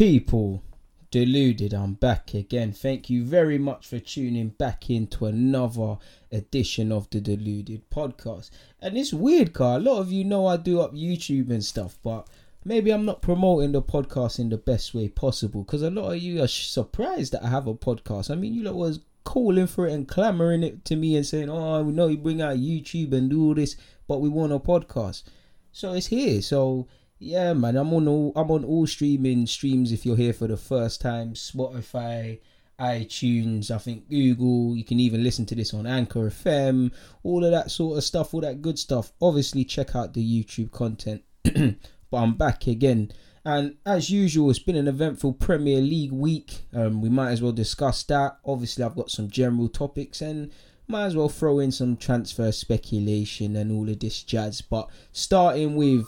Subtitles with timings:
[0.00, 0.62] people.
[1.10, 2.72] Deluded, I'm back again.
[2.72, 5.98] Thank you very much for tuning back into another
[6.32, 8.48] edition of the Deluded podcast.
[8.80, 9.76] And it's weird, car.
[9.76, 12.26] A lot of you know I do up YouTube and stuff, but
[12.64, 16.18] maybe I'm not promoting the podcast in the best way possible because a lot of
[16.22, 18.30] you are surprised that I have a podcast.
[18.30, 21.50] I mean, you lot was calling for it and clamoring it to me and saying,
[21.50, 23.76] "Oh, we know you bring out YouTube and do all this,
[24.08, 25.24] but we want a podcast."
[25.72, 26.40] So it's here.
[26.40, 26.88] So
[27.20, 29.92] yeah, man, I'm on all I'm on all streaming streams.
[29.92, 32.40] If you're here for the first time, Spotify,
[32.80, 34.74] iTunes, I think Google.
[34.74, 36.90] You can even listen to this on Anchor FM,
[37.22, 39.12] all of that sort of stuff, all that good stuff.
[39.20, 41.22] Obviously, check out the YouTube content.
[41.44, 43.12] but I'm back again,
[43.44, 46.62] and as usual, it's been an eventful Premier League week.
[46.74, 48.38] Um, we might as well discuss that.
[48.46, 50.50] Obviously, I've got some general topics and
[50.88, 54.62] might as well throw in some transfer speculation and all of this jazz.
[54.62, 56.06] But starting with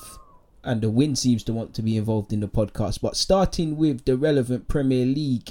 [0.65, 3.01] and the win seems to want to be involved in the podcast.
[3.01, 5.51] But starting with the relevant Premier League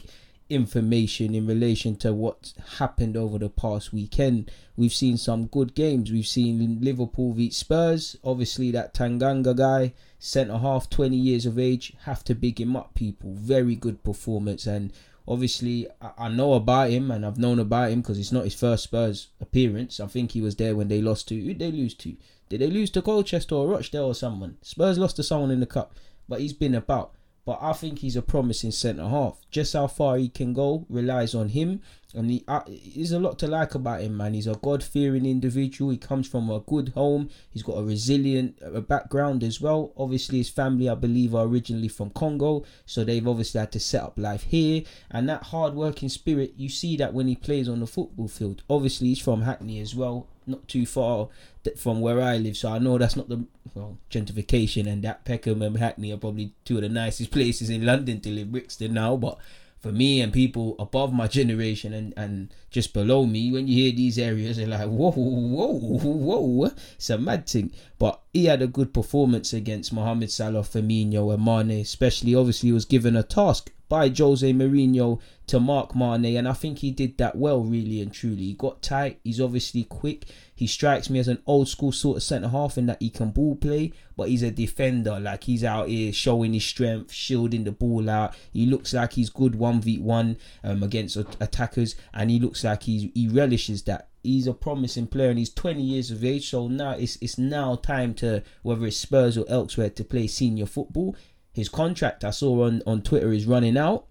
[0.49, 6.11] information in relation to what happened over the past weekend, we've seen some good games.
[6.11, 8.17] We've seen Liverpool beat Spurs.
[8.23, 12.93] Obviously, that Tanganga guy, centre half, 20 years of age, have to big him up,
[12.93, 13.33] people.
[13.33, 14.67] Very good performance.
[14.67, 14.91] And
[15.27, 15.87] obviously,
[16.17, 19.29] I, know about him and I've known about him because it's not his first Spurs
[19.39, 19.99] appearance.
[19.99, 22.15] I think he was there when they lost to, who they lose to?
[22.51, 24.57] Did they lose to Colchester or Rochdale or someone?
[24.61, 25.95] Spurs lost to someone in the cup,
[26.27, 27.13] but he's been about.
[27.45, 29.39] But I think he's a promising centre half.
[29.49, 31.81] Just how far he can go relies on him.
[32.13, 32.63] And he, uh,
[32.93, 34.33] there's a lot to like about him, man.
[34.33, 35.91] He's a God fearing individual.
[35.91, 37.29] He comes from a good home.
[37.49, 39.93] He's got a resilient uh, background as well.
[39.95, 42.65] Obviously, his family, I believe, are originally from Congo.
[42.85, 44.83] So they've obviously had to set up life here.
[45.09, 48.63] And that hard working spirit, you see that when he plays on the football field.
[48.69, 51.29] Obviously, he's from Hackney as well not too far
[51.77, 55.61] from where I live, so I know that's not the well gentrification and that Peckham
[55.61, 58.51] and Hackney are probably two of the nicest places in London to live.
[58.51, 59.37] Brixton now, but
[59.81, 63.91] for me and people above my generation and, and just below me, when you hear
[63.91, 67.71] these areas, they're like, whoa, whoa, whoa, it's a mad thing.
[67.97, 72.35] But he had a good performance against Mohamed Salah, Firmino, and Mane, especially.
[72.35, 76.77] Obviously, he was given a task by Jose Mourinho to Mark Mane, and I think
[76.77, 78.43] he did that well, really and truly.
[78.43, 79.19] He got tight.
[79.21, 80.27] He's obviously quick.
[80.55, 83.31] He strikes me as an old school sort of centre half in that he can
[83.31, 85.19] ball play, but he's a defender.
[85.19, 88.33] Like he's out here showing his strength, shielding the ball out.
[88.53, 92.83] He looks like he's good one v one um, against attackers, and he looks like
[92.83, 96.67] he he relishes that he's a promising player and he's 20 years of age so
[96.67, 101.15] now it's it's now time to whether it's Spurs or elsewhere to play senior football
[101.51, 104.05] his contract I saw on on Twitter is running out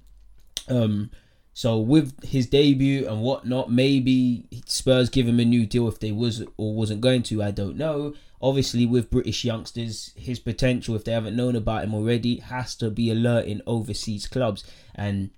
[0.68, 1.10] um
[1.52, 6.12] so with his debut and whatnot, maybe Spurs give him a new deal if they
[6.12, 7.42] was or wasn't going to.
[7.42, 8.14] I don't know.
[8.40, 12.90] Obviously, with British youngsters, his potential, if they haven't known about him already, has to
[12.90, 14.64] be alert in overseas clubs.
[14.94, 15.30] And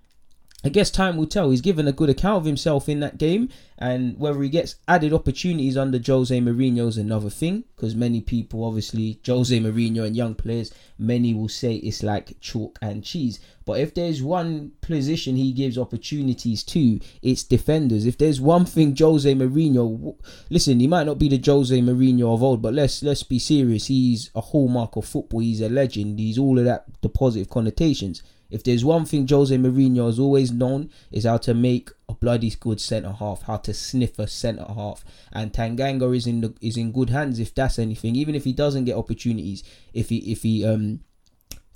[0.65, 1.51] I guess time will tell.
[1.51, 5.13] He's given a good account of himself in that game, and whether he gets added
[5.13, 7.65] opportunities under Jose Mourinho is another thing.
[7.75, 12.79] Because many people, obviously, Jose Mourinho and young players, many will say it's like chalk
[12.81, 13.41] and cheese.
[13.65, 18.07] But if there's one position he gives opportunities to, it's defenders.
[18.07, 20.15] If there's one thing Jose Mourinho,
[20.49, 23.87] listen, he might not be the Jose Mourinho of old, but let's let's be serious.
[23.87, 25.41] He's a hallmark of football.
[25.41, 26.21] He's a legend.
[26.21, 28.23] He's all of that, the positive connotations.
[28.53, 32.51] If there's one thing Jose Mourinho has always known is how to make a bloody
[32.61, 36.77] good centre half, how to sniff a centre half, and Tanganga is in the is
[36.77, 38.15] in good hands if that's anything.
[38.15, 39.65] Even if he doesn't get opportunities,
[39.95, 41.01] if he if he um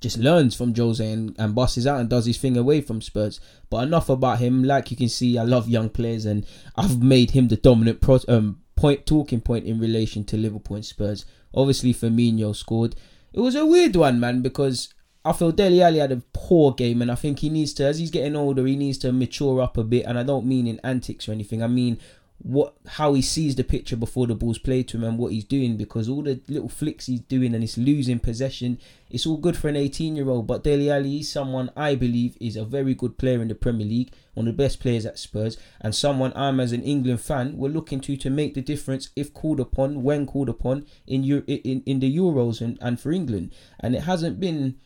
[0.00, 3.40] just learns from Jose and, and busts out and does his thing away from Spurs.
[3.70, 4.62] But enough about him.
[4.62, 8.20] Like you can see, I love young players and I've made him the dominant pro-
[8.28, 11.24] um, point talking point in relation to Liverpool and Spurs.
[11.54, 12.94] Obviously, Firmino scored.
[13.32, 14.92] It was a weird one, man, because
[15.26, 17.98] I feel Dele Alli had a poor game, and I think he needs to, as
[17.98, 20.04] he's getting older, he needs to mature up a bit.
[20.06, 21.62] And I don't mean in antics or anything.
[21.62, 21.98] I mean
[22.38, 25.44] what how he sees the picture before the ball's played to him and what he's
[25.44, 28.78] doing because all the little flicks he's doing and he's losing possession
[29.10, 32.36] it's all good for an 18 year old but Dele Alli is someone I believe
[32.38, 35.18] is a very good player in the Premier League one of the best players at
[35.18, 39.08] Spurs and someone I'm as an England fan we're looking to to make the difference
[39.16, 43.54] if called upon when called upon in in, in the Euros and, and for England
[43.80, 44.76] and it hasn't been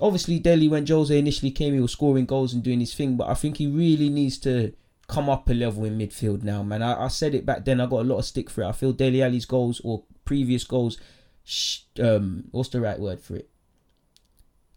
[0.00, 3.28] obviously Dele when Jose initially came, he was scoring goals and doing his thing, but
[3.28, 4.72] I think he really needs to
[5.06, 6.82] come up a level in midfield now, man.
[6.82, 7.80] I, I said it back then.
[7.80, 8.68] I got a lot of stick for it.
[8.68, 10.98] I feel Dele Alli's goals or previous goals,
[11.44, 13.50] sh- um, what's the right word for it?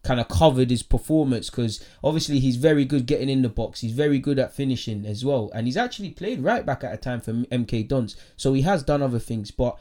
[0.03, 3.81] Kind of covered his performance because obviously he's very good getting in the box.
[3.81, 6.97] He's very good at finishing as well, and he's actually played right back at a
[6.97, 8.15] time for MK Dons.
[8.35, 9.77] So he has done other things, but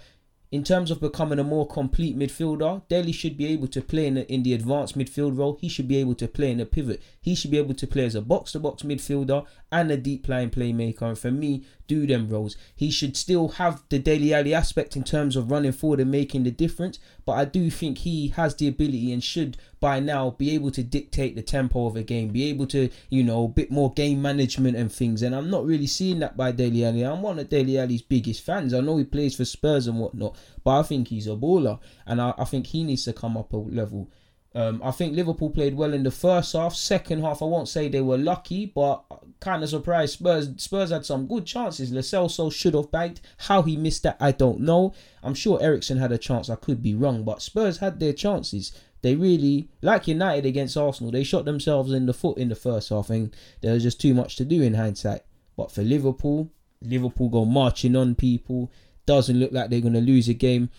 [0.53, 4.15] in terms of becoming a more complete midfielder, Dele should be able to play in
[4.15, 5.59] the, in the advanced midfield role.
[5.61, 7.03] He should be able to play in a pivot.
[7.27, 10.29] He should be able to play as a box to box midfielder and a deep
[10.29, 11.03] line playmaker.
[11.03, 12.57] And for me, do them roles.
[12.77, 16.45] He should still have the Dele Alli aspect in terms of running forward and making
[16.45, 17.01] the difference.
[17.25, 20.85] But I do think he has the ability and should by now be able to
[20.85, 24.23] dictate the tempo of a game, be able to, you know, a bit more game
[24.23, 25.21] management and things.
[25.21, 27.03] And I'm not really seeing that by Dele Alli.
[27.03, 28.73] I'm one of Dele Alli's biggest fans.
[28.73, 31.81] I know he plays for Spurs and whatnot, but I think he's a baller.
[32.07, 34.13] And I, I think he needs to come up a level.
[34.57, 36.75] Um, I think Liverpool played well in the first half.
[36.75, 39.05] Second half, I won't say they were lucky, but
[39.39, 40.15] kind of surprised.
[40.15, 41.93] Spurs Spurs had some good chances.
[41.93, 43.21] Celso should have bagged.
[43.37, 44.95] How he missed that, I don't know.
[45.23, 46.49] I'm sure Eriksen had a chance.
[46.49, 48.73] I could be wrong, but Spurs had their chances.
[49.03, 52.89] They really, like United against Arsenal, they shot themselves in the foot in the first
[52.89, 55.21] half, and there was just too much to do in hindsight.
[55.55, 56.51] But for Liverpool,
[56.81, 58.73] Liverpool go marching on people.
[59.05, 60.71] Doesn't look like they're going to lose a game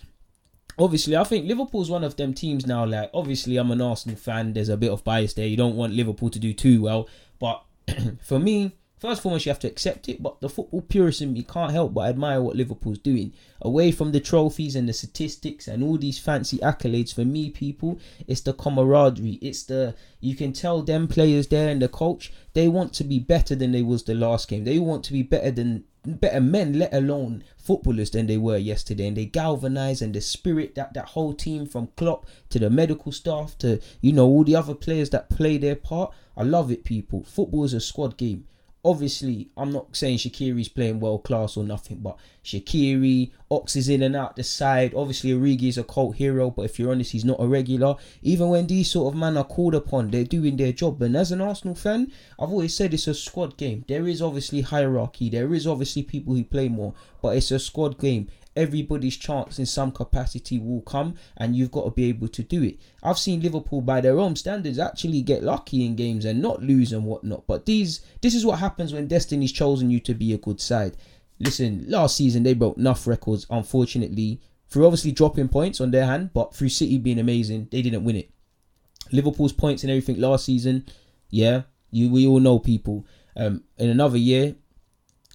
[0.77, 2.85] obviously, I think Liverpool's one of them teams now.
[2.85, 4.53] Like, obviously, I'm an Arsenal fan.
[4.53, 5.47] There's a bit of bias there.
[5.47, 7.07] You don't want Liverpool to do too well,
[7.39, 7.63] but
[8.21, 10.21] for me, first and foremost, you have to accept it.
[10.21, 13.33] But the football purist in me can't help but admire what Liverpool's doing.
[13.62, 18.00] Away from the trophies and the statistics and all these fancy accolades, for me, people,
[18.27, 19.39] it's the camaraderie.
[19.41, 23.19] It's the you can tell them players there and the coach they want to be
[23.19, 24.63] better than they was the last game.
[24.63, 25.85] They want to be better than
[26.15, 29.07] better men, let alone footballers than they were yesterday.
[29.07, 33.12] And they galvanise and the spirit that that whole team from Klopp to the medical
[33.12, 36.13] staff to you know all the other players that play their part.
[36.36, 37.24] I love it, people.
[37.24, 38.45] Football is a squad game
[38.87, 44.01] obviously, I'm not saying Shaqiri's playing world class or nothing, but Shaqiri, Ox is in
[44.01, 44.93] and out the side.
[44.95, 47.97] Obviously, Origi is a cult hero, but if you're honest, he's not a regular.
[48.21, 51.01] Even when these sort of men are called upon, they're doing their job.
[51.01, 53.83] And as an Arsenal fan, I've always said it's a squad game.
[53.89, 57.99] There is obviously hierarchy, there is obviously people who play more, but it's a squad
[57.99, 62.44] game everybody's chance in some capacity will come and you've got to be able to
[62.44, 62.80] do it.
[63.04, 66.92] I've seen Liverpool by their own standards actually get lucky in games and not lose
[66.92, 67.45] and whatnot.
[67.48, 70.98] But these this is what happens when destiny's chosen you to be a good side.
[71.39, 76.31] Listen, last season they broke enough records, unfortunately, through obviously dropping points on their hand,
[76.33, 78.31] but through City being amazing, they didn't win it.
[79.12, 80.86] Liverpool's points and everything last season,
[81.30, 81.62] yeah,
[81.92, 83.06] you we all know people.
[83.36, 84.56] Um, in another year,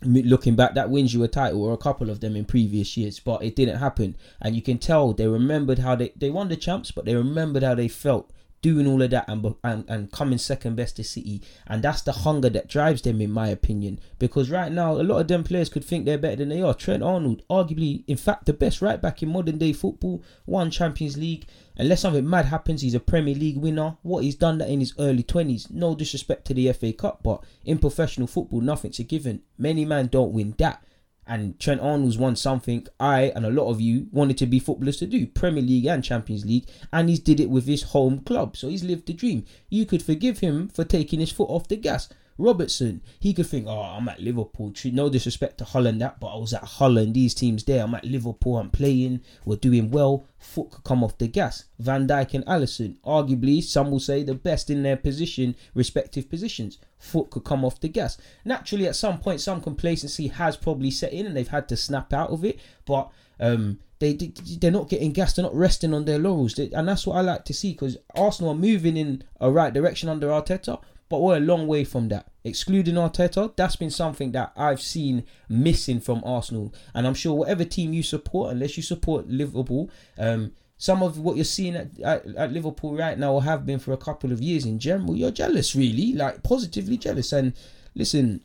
[0.05, 3.21] looking back, that wins you a title or a couple of them in previous years,
[3.21, 4.17] but it didn't happen.
[4.41, 7.63] And you can tell they remembered how they, they won the champs, but they remembered
[7.63, 8.31] how they felt
[8.63, 12.13] doing all of that and, and and coming second best to City, and that's the
[12.13, 14.01] hunger that drives them, in my opinion.
[14.19, 16.73] Because right now, a lot of them players could think they're better than they are.
[16.73, 21.17] Trent Arnold, arguably, in fact, the best right back in modern day football, won Champions
[21.17, 21.47] League.
[21.77, 23.97] Unless something mad happens, he's a Premier League winner.
[24.03, 25.69] What he's done that in his early twenties.
[25.71, 29.43] No disrespect to the FA Cup, but in professional football, nothing's a given.
[29.59, 30.85] Many men don't win that
[31.27, 34.97] and Trent Arnold's won something I and a lot of you wanted to be footballers
[34.99, 38.57] to do Premier League and Champions League, and he's did it with his home club.
[38.57, 39.45] So he's lived the dream.
[39.69, 42.09] You could forgive him for taking his foot off the gas.
[42.39, 44.73] Robertson, he could think, oh, I'm at Liverpool.
[44.85, 47.15] No disrespect to Holland, that, but I was at Holland.
[47.15, 48.59] These teams there, I'm at Liverpool.
[48.59, 49.21] I'm playing.
[49.45, 50.27] We're doing well.
[50.39, 51.65] Foot could come off the gas.
[51.79, 56.79] Van Dijk and Alisson, arguably, some will say the best in their position, respective positions.
[56.99, 58.19] Foot could come off the gas.
[58.45, 62.13] Naturally, at some point, some complacency has probably set in, and they've had to snap
[62.13, 62.59] out of it.
[62.85, 65.35] But um, they, they they're not getting gas.
[65.35, 67.97] They're not resting on their laurels, they, and that's what I like to see because
[68.17, 70.81] Arsenal are moving in a right direction under Arteta
[71.13, 72.27] but we're a long way from that.
[72.43, 76.73] Excluding Arteta, that's been something that I've seen missing from Arsenal.
[76.95, 81.37] And I'm sure whatever team you support, unless you support Liverpool, um, some of what
[81.37, 84.41] you're seeing at, at, at, Liverpool right now or have been for a couple of
[84.41, 87.31] years in general, you're jealous, really, like positively jealous.
[87.35, 87.53] And
[87.95, 88.41] listen,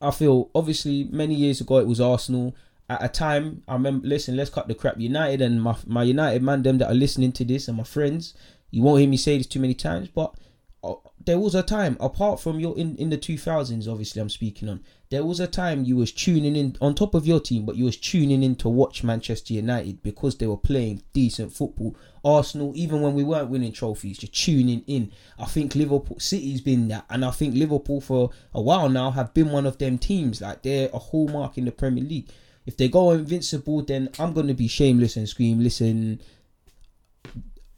[0.00, 2.56] I feel obviously many years ago it was Arsenal.
[2.88, 4.98] At a time, I remember, listen, let's cut the crap.
[4.98, 8.32] United and my, my United man, them that are listening to this and my friends,
[8.70, 10.34] you won't hear me say this too many times, but
[10.82, 10.94] Uh,
[11.26, 14.82] there was a time apart from your in, in the 2000s obviously i'm speaking on
[15.10, 17.84] there was a time you was tuning in on top of your team but you
[17.84, 21.94] was tuning in to watch manchester united because they were playing decent football.
[22.24, 25.12] Arsenal even when we weren't winning trophies you're tuning in.
[25.38, 29.34] I think liverpool city's been that and i think liverpool for a while now have
[29.34, 30.40] been one of them teams.
[30.40, 32.30] Like they're a hallmark in the premier league.
[32.64, 36.20] If they go invincible then i'm going to be shameless and scream listen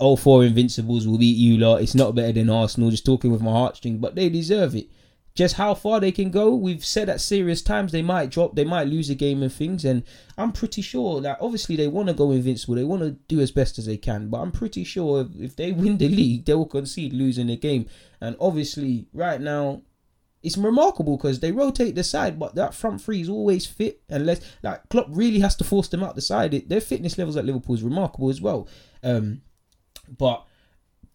[0.03, 1.81] all four Invincibles will beat you lot.
[1.81, 2.91] It's not better than Arsenal.
[2.91, 4.89] Just talking with my heartstrings, but they deserve it.
[5.35, 8.65] Just how far they can go, we've said at serious times they might drop, they
[8.65, 9.83] might lose a game and things.
[9.83, 10.03] And
[10.37, 13.51] I'm pretty sure that obviously they want to go invincible, they want to do as
[13.51, 14.29] best as they can.
[14.29, 17.57] But I'm pretty sure if, if they win the league, they will concede losing the
[17.57, 17.87] game.
[18.21, 19.81] And obviously, right now,
[20.43, 24.03] it's remarkable because they rotate the side, but that front three is always fit.
[24.11, 26.53] Unless like Klopp really has to force them out the side.
[26.53, 28.69] It, their fitness levels at Liverpool is remarkable as well.
[29.03, 29.41] Um,
[30.17, 30.45] but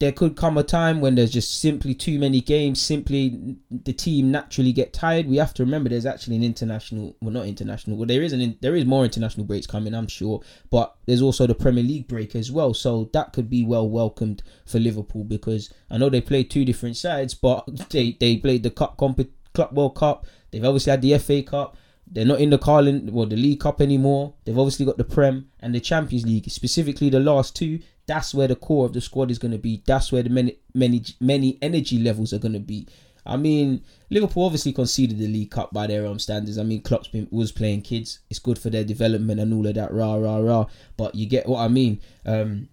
[0.00, 2.80] there could come a time when there's just simply too many games.
[2.80, 5.26] Simply the team naturally get tired.
[5.26, 8.56] We have to remember there's actually an international, well not international, well there is an
[8.60, 10.40] there is more international breaks coming, I'm sure,
[10.70, 12.74] but there's also the Premier League break as well.
[12.74, 16.96] So that could be well welcomed for Liverpool because I know they played two different
[16.96, 20.26] sides, but they they played the Cup Comp- Club World Cup.
[20.52, 21.76] They've obviously had the FA Cup.
[22.10, 24.34] They're not in the Carling, well, the League Cup anymore.
[24.44, 27.80] They've obviously got the Prem and the Champions League, specifically the last two.
[28.08, 29.82] That's where the core of the squad is going to be.
[29.86, 32.88] That's where the many, many, many energy levels are going to be.
[33.26, 36.56] I mean, Liverpool obviously conceded the League Cup by their own standards.
[36.56, 38.20] I mean, Klopp was playing kids.
[38.30, 40.66] It's good for their development and all of that, rah, rah, rah.
[40.96, 42.00] But you get what I mean.
[42.24, 42.70] Um,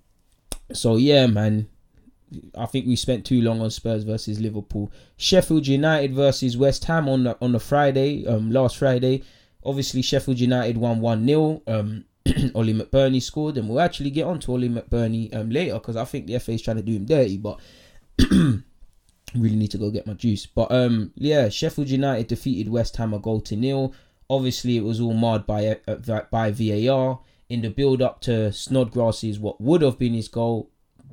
[0.71, 1.67] so, yeah, man.
[2.57, 4.91] I think we spent too long on Spurs versus Liverpool.
[5.17, 9.23] Sheffield United versus West Ham on the on the Friday, um, last Friday.
[9.63, 12.05] Obviously, Sheffield United won one 0 Um,
[12.55, 16.05] Ollie McBurnie scored, and we'll actually get on to Ollie McBurnie um later because I
[16.05, 17.59] think the FA is trying to do him dirty, but.
[19.39, 20.45] really need to go get my juice.
[20.45, 23.93] But um, yeah, Sheffield United defeated West Ham a goal to nil.
[24.29, 29.39] Obviously, it was all marred by uh, by VAR in the build up to Snodgrass's
[29.39, 30.69] what would have been his goal.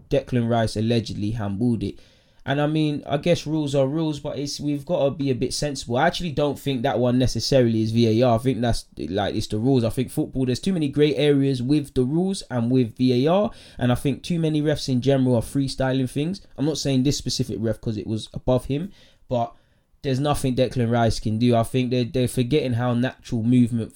[0.09, 1.99] Declan Rice allegedly handballed it.
[2.45, 5.35] And I mean, I guess rules are rules, but it's we've got to be a
[5.35, 5.97] bit sensible.
[5.97, 8.35] I actually don't think that one necessarily is VAR.
[8.35, 9.85] I think that's like it's the rules.
[9.85, 13.93] I think football there's too many grey areas with the rules and with VAR, and
[13.93, 16.41] I think too many refs in general are freestyling things.
[16.59, 18.91] I'm not saying this specific ref because it was above him,
[19.29, 19.55] but
[20.03, 21.55] there's nothing Declan Rice can do.
[21.55, 23.95] I think they're, they're forgetting how natural movement,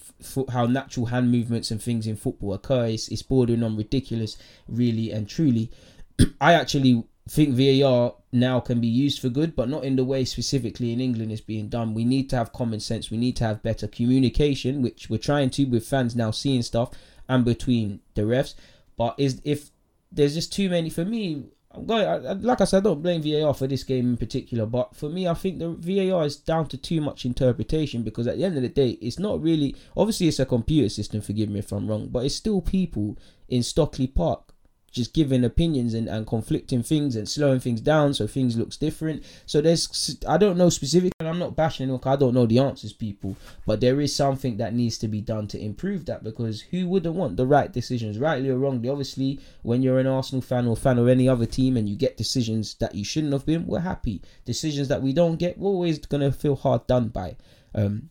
[0.53, 2.87] how natural hand movements and things in football occur.
[2.87, 4.37] It's, it's bordering on ridiculous,
[4.69, 5.69] really and truly.
[6.41, 10.25] I actually think VAR now can be used for good, but not in the way
[10.25, 11.95] specifically in England is being done.
[11.95, 13.11] We need to have common sense.
[13.11, 16.91] We need to have better communication, which we're trying to with fans now seeing stuff
[17.29, 18.55] and between the refs.
[18.97, 19.71] But is if
[20.13, 21.47] there's just too many for me.
[21.73, 24.65] I'm going I, like I said, I don't blame VAR for this game in particular,
[24.65, 28.39] but for me, I think the VAR is down to too much interpretation because at
[28.39, 29.77] the end of the day, it's not really.
[29.95, 31.21] Obviously, it's a computer system.
[31.21, 33.19] Forgive me if I'm wrong, but it's still people
[33.49, 34.55] in Stockley Park
[34.97, 39.23] just giving opinions and, and conflicting things and slowing things down so things looks different.
[39.45, 42.93] So there's i don't know specifically i'm not bashing look i don't know the answers
[42.93, 43.37] people
[43.67, 47.15] but there is something that needs to be done to improve that because who wouldn't
[47.15, 48.89] want the right decisions rightly or wrongly?
[48.89, 52.17] Obviously when you're an arsenal fan or fan of any other team and you get
[52.17, 54.23] decisions that you shouldn't have been we're happy.
[54.47, 57.37] Decisions that we don't get we're always gonna feel hard done by.
[57.75, 58.09] Um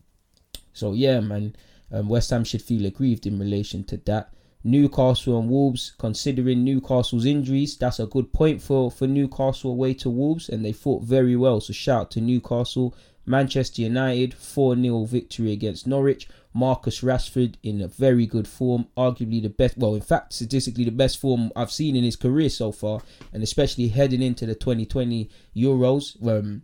[0.72, 1.56] so yeah man
[1.92, 4.32] um, west ham should feel aggrieved in relation to that
[4.66, 10.10] Newcastle and Wolves, considering Newcastle's injuries, that's a good point for, for Newcastle away to
[10.10, 11.60] Wolves, and they fought very well.
[11.60, 12.92] So shout out to Newcastle.
[13.24, 16.28] Manchester United 4 0 victory against Norwich.
[16.52, 20.90] Marcus Rashford in a very good form, arguably the best, well, in fact, statistically the
[20.90, 25.30] best form I've seen in his career so far, and especially heading into the 2020
[25.56, 26.26] Euros.
[26.26, 26.62] Um,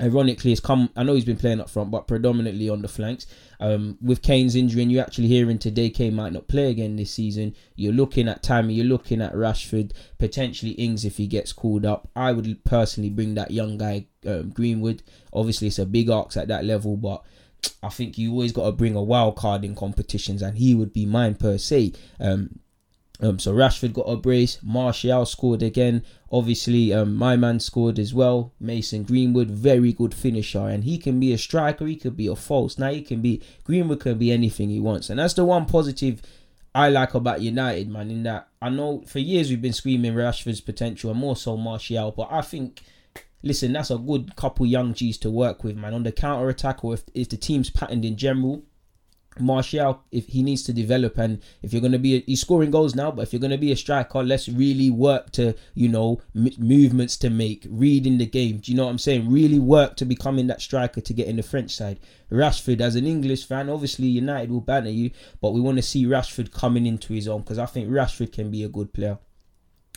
[0.00, 3.26] ironically has come I know he's been playing up front but predominantly on the flanks
[3.60, 7.12] um, with Kane's injury and you actually hearing today Kane might not play again this
[7.12, 11.84] season you're looking at Tammy you're looking at Rashford potentially Ings if he gets called
[11.84, 12.08] up.
[12.14, 15.02] I would personally bring that young guy um, Greenwood.
[15.32, 17.22] Obviously it's a big ask at that level but
[17.82, 20.92] I think you always got to bring a wild card in competitions and he would
[20.92, 21.92] be mine per se.
[22.20, 22.60] Um,
[23.20, 24.58] um, so Rashford got a brace.
[24.62, 26.04] Martial scored again.
[26.30, 28.52] Obviously, um, my man scored as well.
[28.60, 31.86] Mason Greenwood, very good finisher, and he can be a striker.
[31.86, 32.78] He could be a false.
[32.78, 36.22] Now he can be Greenwood can be anything he wants, and that's the one positive
[36.74, 38.10] I like about United, man.
[38.10, 42.12] In that I know for years we've been screaming Rashford's potential and more so Martial,
[42.12, 42.82] but I think.
[43.40, 45.94] Listen, that's a good couple young G's to work with, man.
[45.94, 48.64] On the counter attack, or if, if the team's patterned in general,
[49.40, 52.70] Martial, if he needs to develop, and if you're going to be, a, he's scoring
[52.70, 55.88] goals now, but if you're going to be a striker, let's really work to, you
[55.88, 58.58] know, m- movements to make, reading the game.
[58.58, 59.30] Do you know what I'm saying?
[59.30, 62.00] Really work to becoming that striker to get in the French side.
[62.30, 66.04] Rashford, as an English fan, obviously United will banter you, but we want to see
[66.04, 69.18] Rashford coming into his own because I think Rashford can be a good player.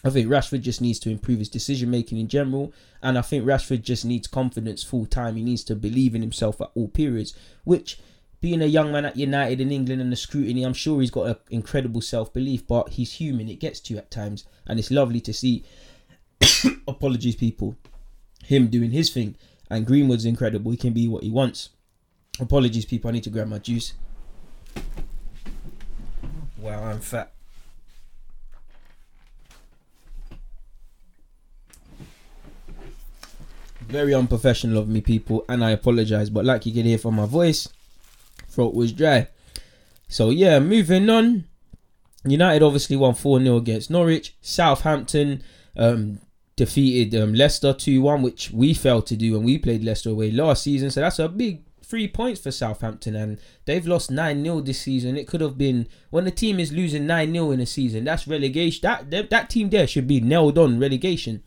[0.03, 3.45] I think Rashford just needs to improve his decision making in general, and I think
[3.45, 5.35] Rashford just needs confidence full time.
[5.35, 7.99] He needs to believe in himself at all periods, which
[8.41, 11.27] being a young man at United in England and the scrutiny, I'm sure he's got
[11.27, 13.47] an incredible self belief, but he's human.
[13.47, 15.63] It gets to you at times, and it's lovely to see.
[16.87, 17.75] apologies, people.
[18.43, 19.35] Him doing his thing,
[19.69, 20.71] and Greenwood's incredible.
[20.71, 21.69] He can be what he wants.
[22.39, 23.09] Apologies, people.
[23.09, 23.93] I need to grab my juice.
[26.57, 27.31] Wow, I'm fat.
[33.81, 36.31] Very unprofessional of me, people, and I apologize.
[36.31, 37.67] But like you can hear from my voice,
[38.51, 39.27] throat was dry.
[40.07, 41.45] So yeah, moving on.
[42.23, 44.35] United obviously won 4 0 against Norwich.
[44.41, 45.41] Southampton
[45.75, 46.19] um,
[46.55, 50.31] defeated um, Leicester 2 1, which we failed to do when we played Leicester away
[50.31, 50.91] last season.
[50.91, 55.17] So that's a big three points for Southampton, and they've lost 9 0 this season.
[55.17, 58.27] It could have been when the team is losing 9 0 in a season, that's
[58.27, 58.81] relegation.
[58.83, 61.43] That, that, team there should be nailed on relegation.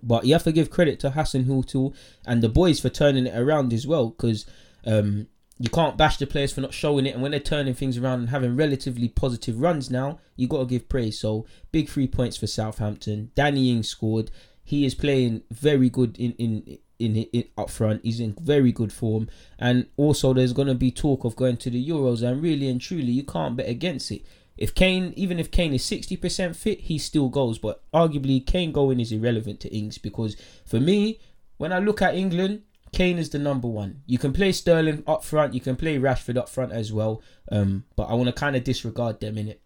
[0.00, 1.92] But you have to give credit to Hassan Hasenhüttl
[2.24, 4.46] and the boys for turning it around as well, because
[4.86, 5.26] um,
[5.58, 7.14] you can't bash the players for not showing it.
[7.14, 10.66] And when they're turning things around and having relatively positive runs now, you got to
[10.66, 11.18] give praise.
[11.18, 13.32] So big three points for Southampton.
[13.34, 14.30] Danny Ings scored.
[14.62, 16.78] He is playing very good in in.
[17.00, 20.90] In, in up front, he's in very good form, and also there's going to be
[20.90, 24.22] talk of going to the Euros, and really and truly, you can't bet against it.
[24.56, 27.60] If Kane, even if Kane is 60% fit, he still goes.
[27.60, 30.36] But arguably, Kane going is irrelevant to Ings because
[30.66, 31.20] for me,
[31.56, 32.62] when I look at England,
[32.92, 34.02] Kane is the number one.
[34.06, 37.22] You can play Sterling up front, you can play Rashford up front as well.
[37.50, 39.60] Um, but I want to kind of disregard them in it.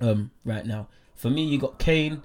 [0.00, 2.22] Um, right now, for me, you got Kane,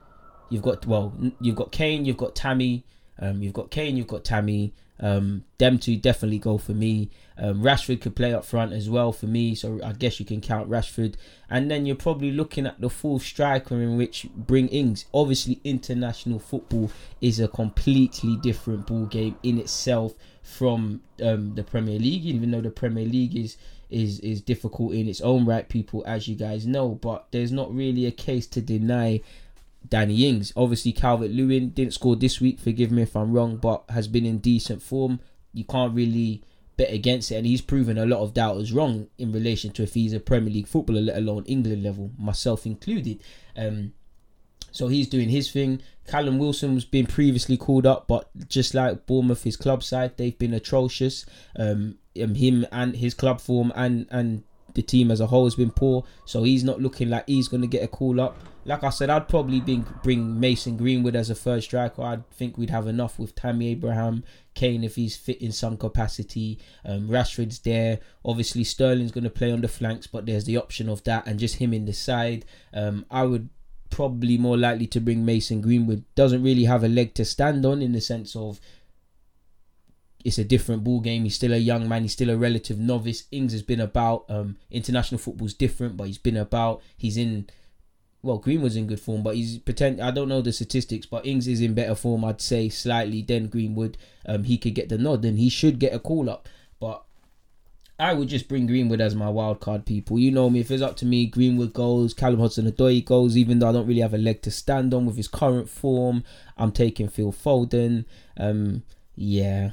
[0.50, 2.86] you've got well, you've got Kane, you've got Tammy,
[3.20, 4.74] um, you've got Kane, you've got Tammy.
[5.00, 7.10] Um, them two definitely go for me.
[7.38, 10.41] Um, Rashford could play up front as well for me, so I guess you can
[10.41, 11.15] count Rashford.
[11.50, 15.06] And then you're probably looking at the full striker in which bring Ings.
[15.13, 16.91] Obviously, international football
[17.22, 20.13] is a completely different ball game in itself
[20.44, 23.58] from um, the Premier League, even though the Premier League is
[23.89, 26.89] is is difficult in its own right, people, as you guys know.
[26.89, 29.22] But there's not really a case to deny
[29.88, 30.54] Danny Ings.
[30.56, 32.60] Obviously, Calvert Lewin didn't score this week.
[32.60, 35.20] Forgive me if I'm wrong, but has been in decent form.
[35.54, 36.44] You can't really
[36.78, 39.94] bet against it, and he's proven a lot of doubters wrong in relation to if
[39.94, 43.22] he's a Premier League footballer, let alone England level, myself included.
[43.58, 43.94] Um,
[44.72, 45.82] so he's doing his thing.
[46.08, 50.54] Callum Wilson's been previously called up, but just like Bournemouth, his club side, they've been
[50.54, 51.26] atrocious.
[51.58, 54.44] Um, um, him and his club form and and
[54.76, 56.06] the team as a whole has been poor.
[56.26, 58.38] So he's not looking like he's going to get a call up
[58.70, 62.04] like I said, I'd probably bring, bring Mason Greenwood as a third striker.
[62.04, 64.24] I think we'd have enough with Tammy Abraham,
[64.54, 66.60] Kane if he's fit in some capacity.
[66.86, 68.00] Um, Rashford's there.
[68.24, 71.39] Obviously, Sterling's going to play on the flanks, but there's the option of that and
[71.39, 72.46] just him in the side.
[72.72, 73.50] Um, I would
[73.89, 76.04] probably more likely to bring Mason Greenwood.
[76.13, 78.60] Doesn't really have a leg to stand on in the sense of
[80.24, 81.24] it's a different ball game.
[81.24, 82.04] He's still a young man.
[82.04, 83.24] He's still a relative novice.
[83.32, 84.26] Ings has been about.
[84.30, 86.84] Um, international football's different, but he's been about.
[86.96, 87.50] He's in
[88.21, 90.01] well, Greenwood's in good form, but he's pretend.
[90.01, 92.25] I don't know the statistics, but Ings is in better form.
[92.25, 93.97] I'd say slightly than Greenwood.
[94.25, 96.49] Um, he could get the nod, and he should get a call up.
[96.82, 97.03] But
[97.97, 99.86] I would just bring Greenwood as my wild card.
[99.86, 100.60] People, you know me.
[100.60, 102.13] If it's up to me, Greenwood goes.
[102.13, 103.38] Callum Hudson-Odoi goes.
[103.38, 106.25] Even though I don't really have a leg to stand on with his current form,
[106.58, 108.03] I'm taking Phil Foden.
[108.36, 108.84] Um,
[109.15, 109.71] yeah.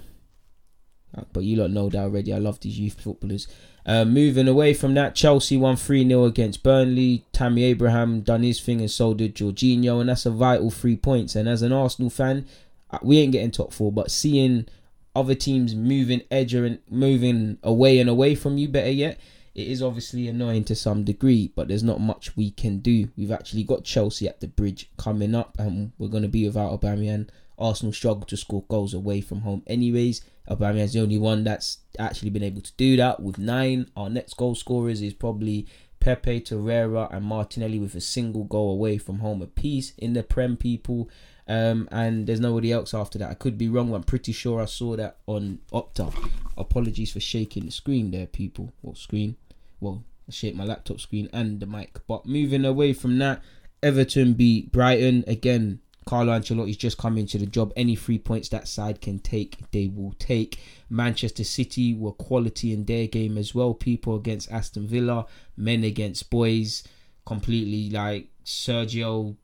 [1.33, 2.33] But you lot know that already.
[2.33, 3.49] I love these youth footballers.
[3.87, 7.25] Uh, moving away from that, Chelsea won 3 0 against Burnley.
[7.33, 11.37] Tammy Abraham done his thing and so did Jorginho, and that's a vital three points.
[11.37, 12.47] And as an Arsenal fan,
[12.91, 14.67] uh, we ain't getting top four, but seeing
[15.15, 19.21] other teams moving edger and moving away and away from you, better yet,
[19.55, 23.09] it is obviously annoying to some degree, but there's not much we can do.
[23.17, 26.79] We've actually got Chelsea at the bridge coming up, and we're going to be without
[26.79, 27.29] Aubameyang.
[27.59, 30.23] Arsenal struggle to score goals away from home, anyways.
[30.49, 33.91] Aubameyang's the only one that's actually been able to do that with nine.
[33.97, 35.67] Our next goal scorers is probably
[36.01, 40.57] Pepe, Torreira, and Martinelli with a single goal away from home apiece in the Prem
[40.57, 41.11] people.
[41.49, 43.31] Um, and there's nobody else after that.
[43.31, 43.93] I could be wrong.
[43.95, 46.13] I'm pretty sure I saw that on Opta.
[46.57, 48.73] Apologies for shaking the screen there, people.
[48.83, 49.37] Well, screen.
[49.81, 52.01] Well, I shake my laptop screen and the mic.
[52.07, 53.43] But moving away from that,
[53.83, 55.81] Everton beat Brighton again.
[56.07, 57.73] Carlo Ancelotti's just come into the job.
[57.75, 60.61] Any three points that side can take, they will take.
[60.89, 63.75] Manchester City were quality in their game as well.
[63.75, 66.85] People against Aston Villa, men against boys.
[67.25, 69.37] Completely like Sergio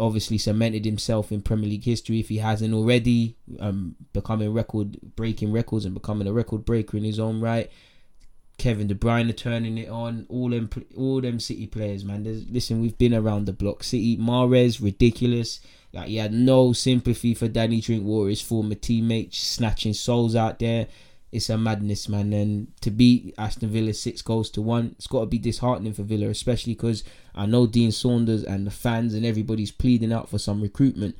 [0.00, 5.52] obviously cemented himself in Premier League history if he hasn't already, um, becoming record breaking
[5.52, 7.70] records and becoming a record breaker in his own right.
[8.58, 10.24] Kevin De Bruyne turning it on.
[10.28, 12.24] All them, all them City players, man.
[12.24, 13.82] There's, listen, we've been around the block.
[13.82, 15.60] City, Mahrez, ridiculous.
[15.92, 20.86] Like he had no sympathy for Danny Drinkwater, his former teammate, snatching souls out there.
[21.30, 22.32] It's a madness, man.
[22.32, 26.02] And to beat Aston Villa six goals to one, it's got to be disheartening for
[26.02, 30.38] Villa, especially because I know Dean Saunders and the fans and everybody's pleading out for
[30.38, 31.16] some recruitment.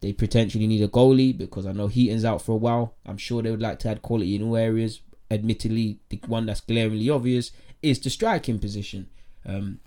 [0.00, 2.94] They potentially need a goalie because I know Heaton's out for a while.
[3.06, 5.00] I'm sure they would like to add quality in all areas.
[5.30, 7.50] Admittedly, the one that's glaringly obvious
[7.82, 9.08] is the striking position.
[9.46, 9.80] Um,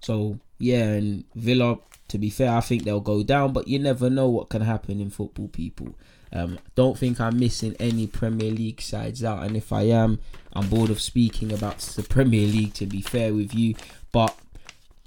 [0.00, 1.78] so yeah, and Villa
[2.10, 5.00] to be fair, I think they'll go down, but you never know what can happen
[5.00, 5.94] in football, people.
[6.32, 10.20] Um, don't think I'm missing any Premier League sides out, and if I am,
[10.52, 12.74] I'm bored of speaking about the Premier League.
[12.74, 13.74] To be fair with you,
[14.12, 14.36] but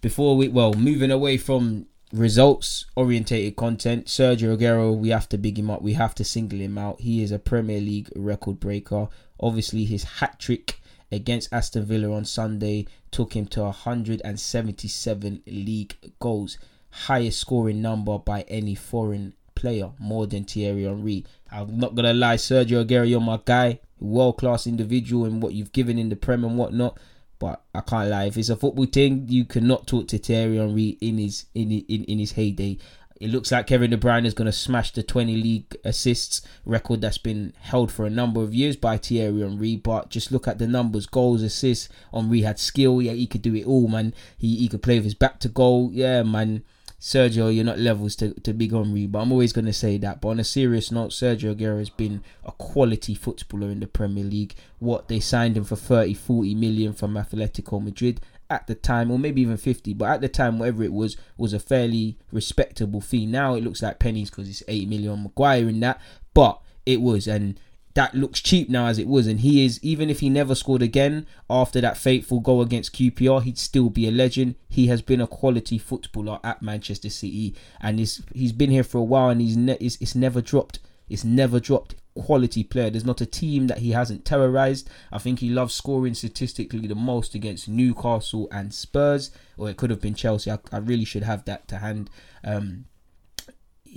[0.02, 5.58] before we well moving away from results orientated content sergio aguero we have to big
[5.58, 9.08] him up we have to single him out he is a premier league record breaker
[9.40, 10.80] obviously his hat trick
[11.12, 16.58] against aston villa on sunday took him to 177 league goals
[16.94, 21.26] highest scoring number by any foreign player more than Thierry Henry.
[21.52, 25.72] I'm not gonna lie, Sergio Aguero, you're my guy, world class individual and what you've
[25.72, 27.00] given in the Prem and whatnot.
[27.40, 28.26] But I can't lie.
[28.26, 32.04] If it's a football thing, you cannot talk to Thierry Henry in his in in,
[32.06, 32.78] in his heyday.
[33.20, 37.00] It looks like Kevin De Bruyne is going to smash the 20 league assists record
[37.00, 39.78] that's been held for a number of years by Thierry Henry.
[39.78, 41.88] But just look at the numbers goals, assists.
[42.14, 43.02] Henry had skill.
[43.02, 44.14] Yeah, he could do it all, man.
[44.38, 45.90] He, he could play with his back to goal.
[45.94, 46.64] Yeah, man.
[47.04, 50.22] Sergio, you're not levels to, to Big Henry, but I'm always going to say that.
[50.22, 54.24] But on a serious note, Sergio Aguero has been a quality footballer in the Premier
[54.24, 54.56] League.
[54.80, 59.20] What they signed him for 30, 40 million from Atletico Madrid at the time, or
[59.20, 63.26] maybe even 50, but at the time, whatever it was, was a fairly respectable fee.
[63.26, 66.00] Now it looks like pennies because it's 8 million Maguire in that,
[66.34, 67.28] but it was.
[67.28, 67.60] And
[67.96, 70.82] that looks cheap now as it was, and he is even if he never scored
[70.82, 74.56] again after that fateful goal against QPR, he'd still be a legend.
[74.68, 78.98] He has been a quality footballer at Manchester City, and he's he's been here for
[78.98, 80.80] a while, and he's ne- it's, it's never dropped.
[81.08, 81.96] It's never dropped.
[82.16, 82.90] Quality player.
[82.90, 84.90] There's not a team that he hasn't terrorized.
[85.12, 89.90] I think he loves scoring statistically the most against Newcastle and Spurs, or it could
[89.90, 90.52] have been Chelsea.
[90.52, 92.10] I, I really should have that to hand.
[92.44, 92.86] Um,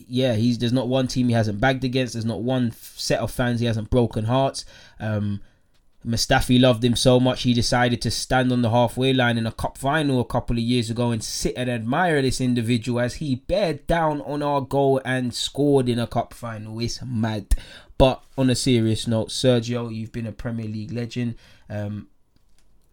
[0.08, 2.14] yeah, he's there's not one team he hasn't bagged against.
[2.14, 4.64] There's not one set of fans he hasn't broken hearts.
[5.00, 5.40] Um,
[6.06, 9.52] Mustafi loved him so much he decided to stand on the halfway line in a
[9.52, 13.34] cup final a couple of years ago and sit and admire this individual as he
[13.34, 16.78] bared down on our goal and scored in a cup final.
[16.78, 17.56] It's mad.
[17.98, 21.34] But on a serious note, Sergio, you've been a Premier League legend.
[21.68, 22.08] Um,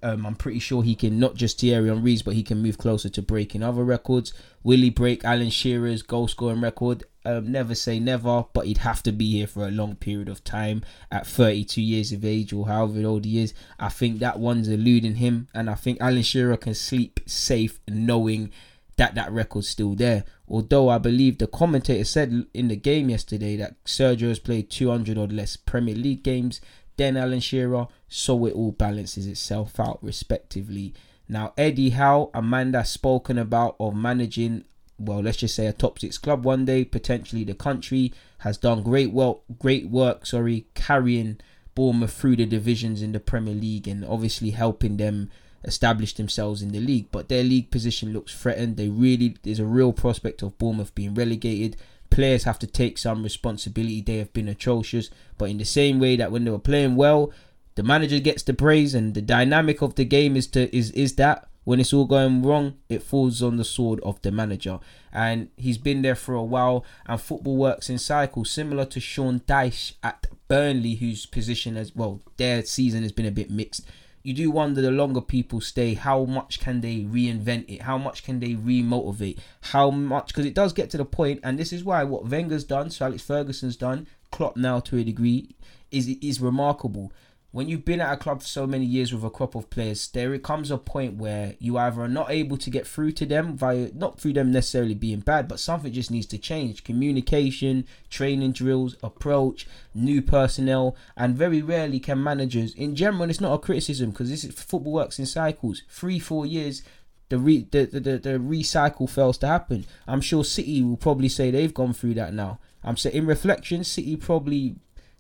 [0.04, 3.10] um, I'm pretty sure he can not just Thierry Henry's, but he can move closer
[3.10, 4.34] to breaking other records.
[4.62, 7.06] Will he break Alan Shearer's goal scoring record?
[7.26, 10.44] Um, never say never, but he'd have to be here for a long period of
[10.44, 13.54] time at 32 years of age or however old he is.
[13.80, 18.52] I think that one's eluding him, and I think Alan Shearer can sleep safe knowing
[18.98, 20.26] that that record's still there.
[20.54, 25.18] Although I believe the commentator said in the game yesterday that Sergio has played 200
[25.18, 26.62] or less Premier League games
[26.96, 30.94] then Alan Shearer, so it all balances itself out respectively.
[31.28, 34.66] Now, Eddie Howe, a man that's spoken about of managing,
[35.00, 38.84] well, let's just say a top six club one day, potentially the country, has done
[38.84, 41.40] great well, great work, sorry, carrying
[41.74, 45.32] Bournemouth through the divisions in the Premier League and obviously helping them
[45.64, 47.08] establish themselves in the league.
[47.12, 48.78] But their league position looks threatened.
[48.78, 51.78] They really there's a real prospect of Bournemouth being relegated
[52.14, 54.02] players have to take some responsibility.
[54.02, 57.32] They have been atrocious, but in the same way that when they were playing well,
[57.76, 61.16] the manager gets the praise, and the dynamic of the game is to is is
[61.16, 64.80] that when it's all going wrong, it falls on the sword of the manager.
[65.12, 69.40] And he's been there for a while, and football works in cycles, similar to Sean
[69.42, 73.88] Dyche at Burnley, whose position as well, their season has been a bit mixed
[74.24, 77.82] you do wonder the longer people stay, how much can they reinvent it?
[77.82, 79.38] How much can they remotivate?
[79.62, 80.28] How much?
[80.28, 83.06] Because it does get to the point, and this is why what Wenger's done, so
[83.06, 85.56] Alex Ferguson's done, Klopp now to a degree,
[85.92, 87.12] is is remarkable
[87.54, 90.08] when you've been at a club for so many years with a crop of players,
[90.08, 93.56] there comes a point where you either are not able to get through to them
[93.56, 96.84] via not through them necessarily being bad, but something just needs to change.
[96.84, 102.74] Communication, training drills, approach, new personnel, and very rarely can managers.
[102.74, 105.84] In general, it's not a criticism because this is football works in cycles.
[105.88, 106.82] Three, four years.
[107.30, 109.86] The, re, the, the, the, the recycle fails to happen.
[110.08, 112.58] I'm sure City will probably say they've gone through that now.
[112.84, 114.76] I'm saying in reflection, City probably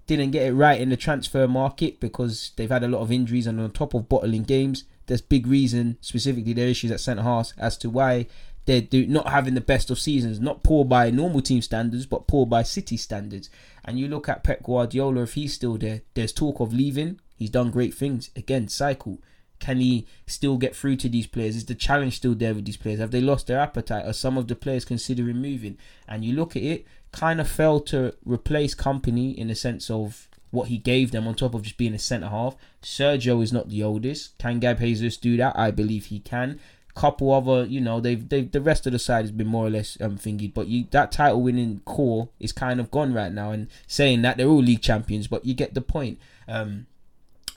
[0.07, 3.47] didn't get it right in the transfer market because they've had a lot of injuries
[3.47, 7.51] and on top of bottling games, there's big reason, specifically their issues at centre half,
[7.57, 8.27] as to why
[8.65, 10.39] they're do, not having the best of seasons.
[10.39, 13.49] Not poor by normal team standards, but poor by City standards.
[13.83, 17.19] And you look at Pep Guardiola, if he's still there, there's talk of leaving.
[17.35, 18.29] He's done great things.
[18.35, 19.19] Again, cycle.
[19.59, 21.55] Can he still get through to these players?
[21.55, 22.99] Is the challenge still there with these players?
[22.99, 24.05] Have they lost their appetite?
[24.05, 25.77] Are some of the players considering moving?
[26.07, 30.27] And you look at it, kind of failed to replace Kompany in the sense of
[30.51, 32.55] what he gave them on top of just being a centre half.
[32.81, 34.37] Sergio is not the oldest.
[34.37, 35.57] Can Gab Jesus do that?
[35.57, 36.59] I believe he can.
[36.95, 39.69] Couple other, you know, they've they've the rest of the side has been more or
[39.71, 43.49] less um thingy, but you that title winning core is kind of gone right now.
[43.49, 46.19] And saying that they're all league champions, but you get the point.
[46.47, 46.85] Um,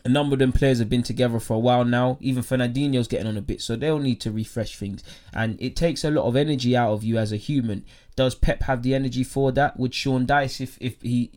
[0.07, 2.16] a number of them players have been together for a while now.
[2.21, 5.03] Even Fernandinho's getting on a bit, so they'll need to refresh things.
[5.33, 7.85] And it takes a lot of energy out of you as a human.
[8.14, 9.77] Does Pep have the energy for that?
[9.81, 11.33] Would Sean Dyche, if, if he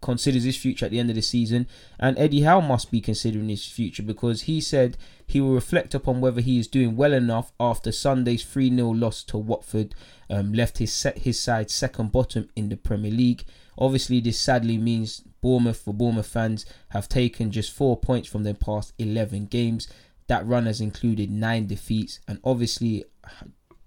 [0.00, 1.68] considers his future at the end of the season,
[2.00, 6.22] and Eddie Howe must be considering his future because he said he will reflect upon
[6.22, 9.94] whether he is doing well enough after Sunday's 3 0 loss to Watford
[10.30, 13.44] um, left his set his side second bottom in the Premier League.
[13.78, 18.54] Obviously, this sadly means Bournemouth for Bournemouth fans have taken just four points from their
[18.54, 19.88] past 11 games.
[20.26, 23.04] That run has included nine defeats, and obviously,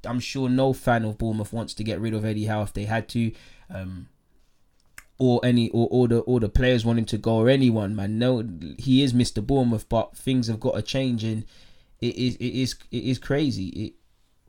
[0.03, 2.85] I'm sure no fan of Bournemouth wants to get rid of Eddie Howe if they
[2.85, 3.31] had to.
[3.69, 4.09] Um,
[5.17, 8.19] or any or, all the or the players want him to go or anyone man
[8.19, 8.43] no
[8.77, 11.45] he is Mr Bournemouth but things have got to change and
[12.01, 13.93] it is it is it is crazy it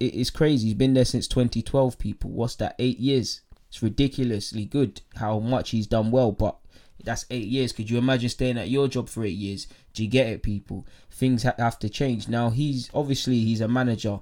[0.01, 4.65] it is crazy he's been there since 2012 people what's that 8 years it's ridiculously
[4.65, 6.57] good how much he's done well but
[7.05, 7.73] that's 8 years.
[7.73, 9.69] Could you imagine staying at your job for 8 years?
[9.93, 10.87] Do you get it people?
[11.11, 12.27] Things have to change.
[12.27, 14.21] Now he's obviously he's a manager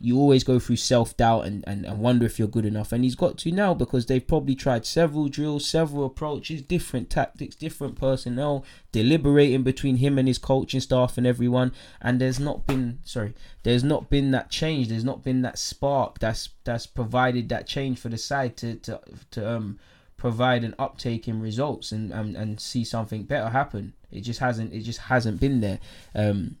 [0.00, 2.92] you always go through self doubt and, and, and wonder if you're good enough.
[2.92, 7.56] And he's got to now because they've probably tried several drills, several approaches, different tactics,
[7.56, 11.72] different personnel, deliberating between him and his coaching staff and everyone.
[12.00, 14.88] And there's not been sorry, there's not been that change.
[14.88, 19.00] There's not been that spark that's that's provided that change for the side to to,
[19.32, 19.78] to um
[20.16, 23.94] provide an uptake in results and, and and see something better happen.
[24.10, 25.80] It just hasn't it just hasn't been there.
[26.14, 26.56] Um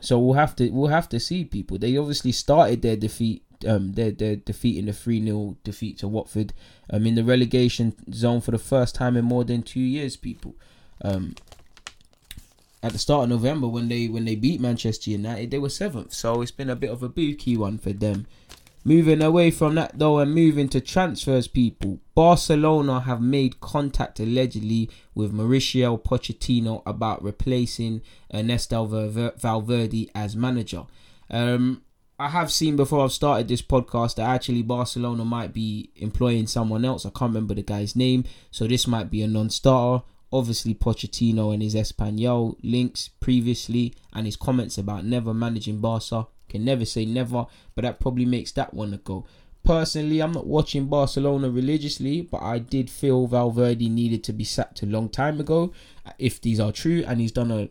[0.00, 1.78] so we'll have to we'll have to see people.
[1.78, 6.52] They obviously started their defeat um their their defeat in the 3-0 defeat to Watford
[6.90, 10.54] um in the relegation zone for the first time in more than 2 years people.
[11.02, 11.34] Um
[12.82, 16.12] at the start of November when they when they beat Manchester United they were 7th.
[16.12, 18.26] So it's been a bit of a booky one for them.
[18.86, 22.00] Moving away from that though and moving to transfers, people.
[22.14, 30.84] Barcelona have made contact allegedly with Mauricio Pochettino about replacing Ernesto Valverde as manager.
[31.30, 31.82] Um,
[32.18, 36.84] I have seen before I've started this podcast that actually Barcelona might be employing someone
[36.84, 37.06] else.
[37.06, 40.04] I can't remember the guy's name, so this might be a non-starter.
[40.30, 46.64] Obviously, Pochettino and his Espanyol links previously and his comments about never managing Barca can
[46.64, 49.26] never say never, but that probably makes that one a go.
[49.64, 54.82] Personally, I'm not watching Barcelona religiously, but I did feel Valverde needed to be sacked
[54.82, 55.72] a long time ago,
[56.18, 57.70] if these are true, and he's done a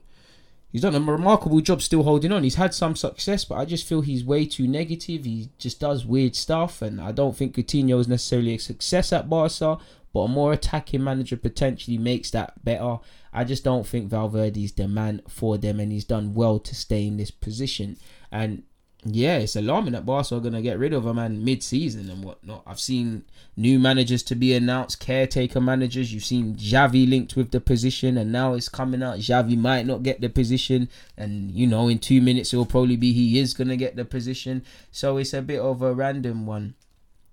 [0.71, 2.43] he's done a remarkable job still holding on.
[2.43, 5.23] He's had some success, but I just feel he's way too negative.
[5.23, 9.29] He just does weird stuff, and I don't think Coutinho is necessarily a success at
[9.29, 9.77] Barca,
[10.11, 12.97] but a more attacking manager potentially makes that better.
[13.31, 16.75] I just don't think Valverde is the man for them, and he's done well to
[16.75, 17.97] stay in this position.
[18.31, 18.63] And
[19.05, 22.09] yeah, it's alarming that Barca are going to get rid of a man mid season
[22.09, 22.63] and whatnot.
[22.65, 23.23] I've seen
[23.57, 26.13] new managers to be announced, caretaker managers.
[26.13, 30.03] You've seen Xavi linked with the position, and now it's coming out Xavi might not
[30.03, 30.89] get the position.
[31.17, 33.95] And, you know, in two minutes, it will probably be he is going to get
[33.95, 34.63] the position.
[34.91, 36.75] So it's a bit of a random one.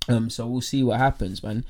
[0.09, 1.65] Um, So we'll see what happens, man.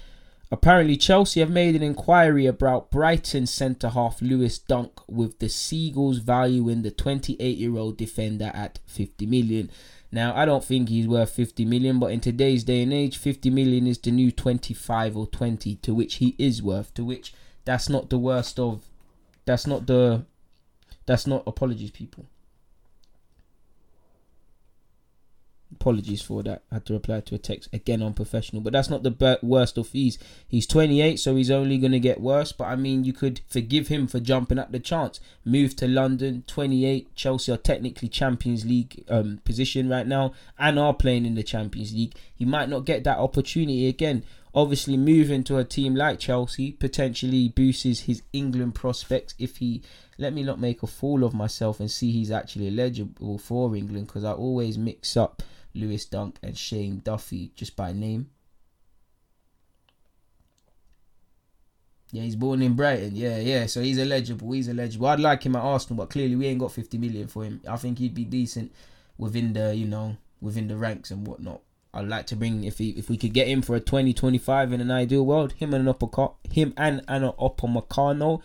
[0.52, 6.18] Apparently, Chelsea have made an inquiry about Brighton centre half Lewis Dunk, with the Seagulls
[6.18, 9.70] valuing the 28 year old defender at 50 million.
[10.10, 13.48] Now, I don't think he's worth 50 million, but in today's day and age, 50
[13.50, 16.92] million is the new 25 or 20, to which he is worth.
[16.94, 17.32] To which
[17.64, 18.82] that's not the worst of.
[19.44, 20.24] That's not the.
[21.06, 22.26] That's not apologies, people.
[25.80, 26.62] Apologies for that.
[26.70, 29.88] I had to reply to a text again unprofessional, but that's not the worst of
[29.88, 30.18] fees.
[30.46, 32.52] He's 28, so he's only going to get worse.
[32.52, 35.20] But I mean, you could forgive him for jumping at the chance.
[35.42, 37.14] Move to London, 28.
[37.14, 41.94] Chelsea are technically Champions League um, position right now and are playing in the Champions
[41.94, 42.14] League.
[42.34, 44.22] He might not get that opportunity again.
[44.54, 49.80] Obviously, moving to a team like Chelsea potentially boosts his England prospects if he
[50.18, 54.08] let me not make a fool of myself and see he's actually eligible for England
[54.08, 55.42] because I always mix up
[55.74, 58.30] Lewis Dunk, and Shane Duffy just by name.
[62.12, 63.14] Yeah, he's born in Brighton.
[63.14, 63.66] Yeah, yeah.
[63.66, 64.50] So he's eligible.
[64.52, 65.06] He's eligible.
[65.06, 67.60] I'd like him at Arsenal, but clearly we ain't got 50 million for him.
[67.68, 68.72] I think he'd be decent
[69.16, 71.60] within the, you know, within the ranks and whatnot.
[71.92, 74.80] I'd like to bring if he, if we could get him for a 2025 in
[74.80, 78.42] an ideal world, him and an upper him and an Upamecano,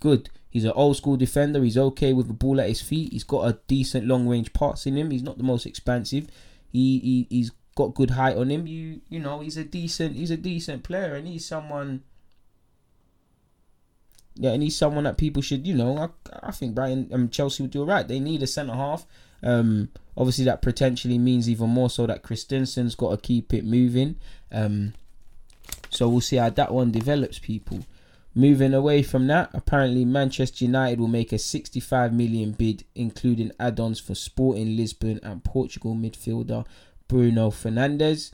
[0.00, 0.30] good.
[0.48, 1.62] He's an old school defender.
[1.62, 3.12] He's okay with the ball at his feet.
[3.12, 5.10] He's got a decent long range pass in him.
[5.10, 6.28] He's not the most expansive.
[6.76, 8.66] He, he he's got good height on him.
[8.66, 12.02] You you know he's a decent he's a decent player and he's someone.
[14.34, 15.96] Yeah, and he's someone that people should you know.
[15.96, 16.08] I,
[16.48, 18.06] I think Brighton um Chelsea would do right.
[18.06, 19.06] They need a centre half.
[19.42, 24.16] Um, obviously that potentially means even more so that Christensen's got to keep it moving.
[24.52, 24.92] Um,
[25.90, 27.86] so we'll see how that one develops, people.
[28.38, 33.98] Moving away from that, apparently Manchester United will make a 65 million bid, including add-ons
[33.98, 36.66] for Sporting Lisbon and Portugal midfielder
[37.08, 38.32] Bruno Fernandes.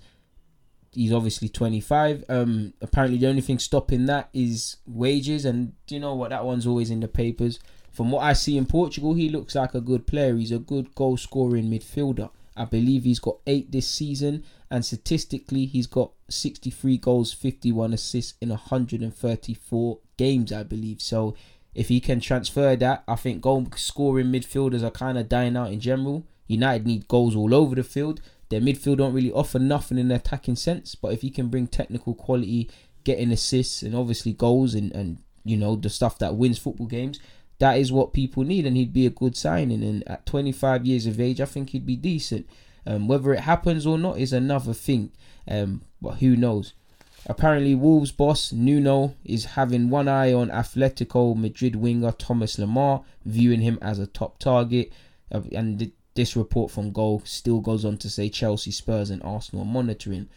[0.91, 2.25] he's obviously 25.
[2.29, 6.31] Um, apparently the only thing stopping that is wages, and you know what?
[6.31, 7.61] That one's always in the papers.
[7.93, 10.35] From what I see in Portugal, he looks like a good player.
[10.37, 12.29] He's a good goal scoring midfielder.
[12.57, 18.35] I believe he's got eight this season, and statistically, he's got 63 goals, 51 assists
[18.41, 21.01] in 134 games, I believe.
[21.01, 21.35] So,
[21.75, 25.73] if he can transfer that, I think goal scoring midfielders are kind of dying out
[25.73, 26.27] in general.
[26.47, 28.21] United need goals all over the field.
[28.51, 31.67] Their midfield don't really offer nothing in the attacking sense, but if he can bring
[31.67, 32.71] technical quality,
[33.05, 37.19] getting assists, and obviously goals, and, and you know the stuff that wins football games,
[37.59, 39.83] that is what people need, and he'd be a good signing.
[39.83, 42.47] And at 25 years of age, I think he'd be decent.
[42.87, 45.13] Um, whether it happens or not is another thing,
[45.49, 46.73] um, but who knows?
[47.27, 53.61] Apparently, Wolves boss Nuno is having one eye on Atletico Madrid winger Thomas Lemar, viewing
[53.61, 54.93] him as a top target.
[55.31, 59.65] Uh, and this report from Goal still goes on to say Chelsea, Spurs, and Arsenal
[59.65, 60.29] are monitoring.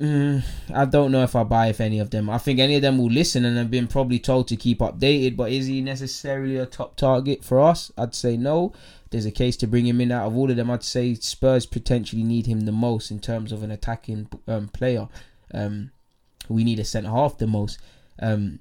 [0.00, 0.42] Mm,
[0.74, 2.28] I don't know if I buy if any of them.
[2.30, 5.36] I think any of them will listen and have been probably told to keep updated.
[5.36, 7.92] But is he necessarily a top target for us?
[7.96, 8.72] I'd say no.
[9.10, 10.70] There's a case to bring him in out of all of them.
[10.70, 15.08] I'd say Spurs potentially need him the most in terms of an attacking um, player.
[15.52, 15.90] Um,
[16.48, 17.78] we need a centre half the most.
[18.18, 18.60] Um,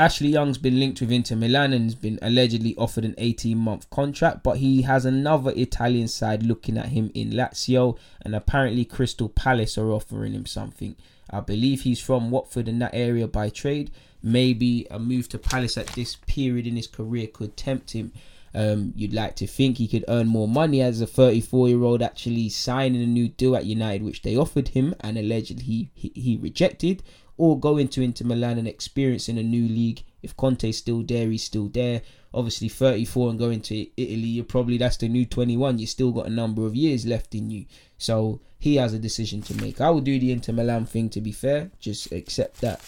[0.00, 3.90] Ashley Young's been linked with Inter Milan and has been allegedly offered an 18 month
[3.90, 9.28] contract, but he has another Italian side looking at him in Lazio, and apparently Crystal
[9.28, 10.96] Palace are offering him something.
[11.28, 13.90] I believe he's from Watford in that area by trade.
[14.22, 18.12] Maybe a move to Palace at this period in his career could tempt him.
[18.54, 22.02] Um, you'd like to think he could earn more money as a 34 year old
[22.02, 26.38] actually signing a new deal at United, which they offered him and allegedly he, he
[26.40, 27.02] rejected
[27.40, 30.02] or going to Inter Milan and experiencing a new league.
[30.22, 32.02] If Conte's still there, he's still there.
[32.34, 35.78] Obviously, 34 and going to Italy, you're probably that's the new 21.
[35.78, 37.64] You still got a number of years left in you.
[37.96, 39.80] So he has a decision to make.
[39.80, 41.70] I would do the Inter Milan thing to be fair.
[41.80, 42.82] Just accept that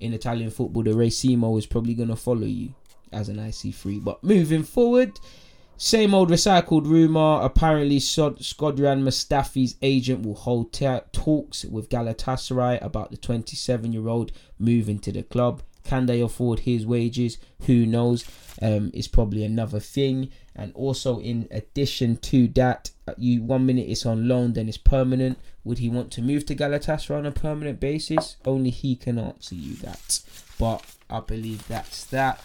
[0.00, 2.74] in Italian football, the Racimo is probably going to follow you
[3.12, 4.02] as an IC3.
[4.02, 5.12] But moving forward,
[5.82, 7.40] same old recycled rumor.
[7.40, 14.98] Apparently, Shkodran Mustafi's agent will hold talks with Galatasaray about the 27 year old moving
[14.98, 15.62] to the club.
[15.82, 17.38] Can they afford his wages?
[17.62, 18.26] Who knows?
[18.60, 20.28] Um, it's probably another thing.
[20.54, 24.76] And also, in addition to that, uh, you one minute it's on loan, then it's
[24.76, 25.38] permanent.
[25.64, 28.36] Would he want to move to Galatasaray on a permanent basis?
[28.44, 30.20] Only he can answer you that.
[30.58, 32.44] But I believe that's that.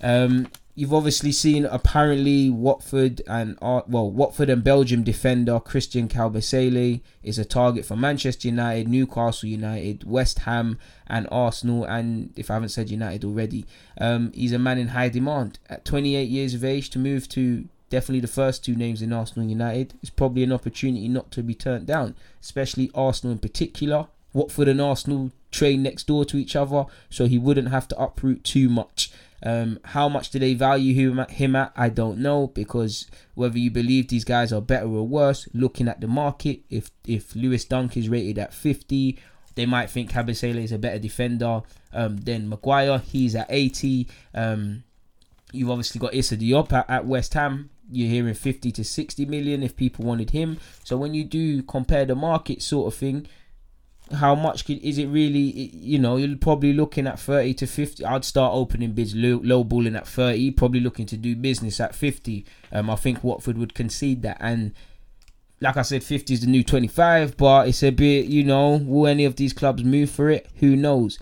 [0.00, 7.38] Um, you've obviously seen apparently Watford and well Watford and Belgium defender Christian Kabasele is
[7.38, 11.84] a target for Manchester United, Newcastle United, West Ham, and Arsenal.
[11.84, 13.66] And if I haven't said United already,
[14.00, 17.68] um, he's a man in high demand at 28 years of age to move to.
[17.90, 21.56] Definitely the first two names in Arsenal United is probably an opportunity not to be
[21.56, 24.06] turned down, especially Arsenal in particular.
[24.32, 28.44] Watford and Arsenal train next door to each other, so he wouldn't have to uproot
[28.44, 29.10] too much
[29.42, 31.72] um, how much do they value him, him at?
[31.74, 36.00] I don't know because whether you believe these guys are better or worse, looking at
[36.00, 39.18] the market, if if Lewis Dunk is rated at 50,
[39.54, 41.62] they might think Kabasele is a better defender
[41.92, 42.98] um, than Maguire.
[42.98, 44.08] He's at 80.
[44.34, 44.84] Um,
[45.52, 47.70] you've obviously got Issa Diop at, at West Ham.
[47.90, 50.58] You're hearing 50 to 60 million if people wanted him.
[50.84, 53.26] So when you do compare the market sort of thing,
[54.12, 55.38] how much could, is it really?
[55.38, 58.04] You know, you're probably looking at 30 to 50.
[58.04, 61.94] I'd start opening bids low, low balling at 30, probably looking to do business at
[61.94, 62.44] 50.
[62.72, 64.38] Um, I think Watford would concede that.
[64.40, 64.72] And
[65.60, 69.06] like I said, 50 is the new 25, but it's a bit, you know, will
[69.06, 70.48] any of these clubs move for it?
[70.56, 71.18] Who knows?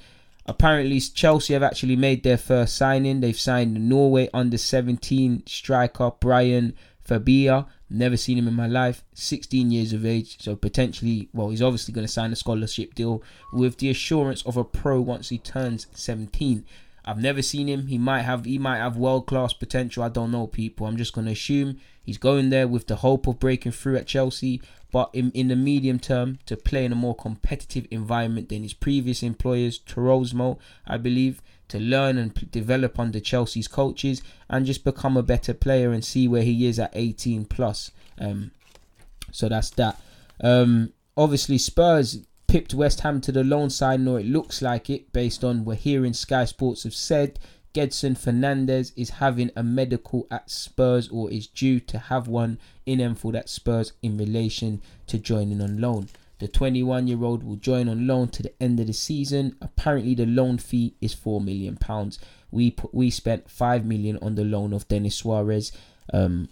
[0.46, 3.20] Apparently, Chelsea have actually made their first signing.
[3.20, 6.74] They've signed Norway under 17 striker Bryan
[7.06, 7.66] Fiabema.
[7.90, 9.02] Never seen him in my life.
[9.14, 13.22] 16 years of age, so potentially, well, he's obviously going to sign a scholarship deal
[13.52, 16.64] with the assurance of a pro once he turns 17.
[17.08, 17.86] I've never seen him.
[17.86, 20.02] He might have he might have world class potential.
[20.02, 20.86] I don't know, people.
[20.86, 24.06] I'm just going to assume he's going there with the hope of breaking through at
[24.06, 24.60] Chelsea,
[24.92, 28.74] but in, in the medium term to play in a more competitive environment than his
[28.74, 34.84] previous employers, Tromsø, I believe to learn and p- develop under Chelsea's coaches and just
[34.84, 37.90] become a better player and see where he is at 18 plus.
[38.18, 38.50] Um,
[39.32, 40.00] so that's that.
[40.42, 45.12] Um, obviously, Spurs pipped West Ham to the loan side, nor it looks like it,
[45.12, 47.38] based on we're hearing Sky Sports have said.
[47.74, 53.00] Gedson Fernandes is having a medical at Spurs or is due to have one in
[53.00, 56.08] Enfield at Spurs in relation to joining on loan.
[56.38, 59.56] The 21 year old will join on loan to the end of the season.
[59.60, 61.78] Apparently, the loan fee is £4 million.
[62.50, 65.72] We put, we spent £5 million on the loan of Denis Suarez.
[66.12, 66.48] Um,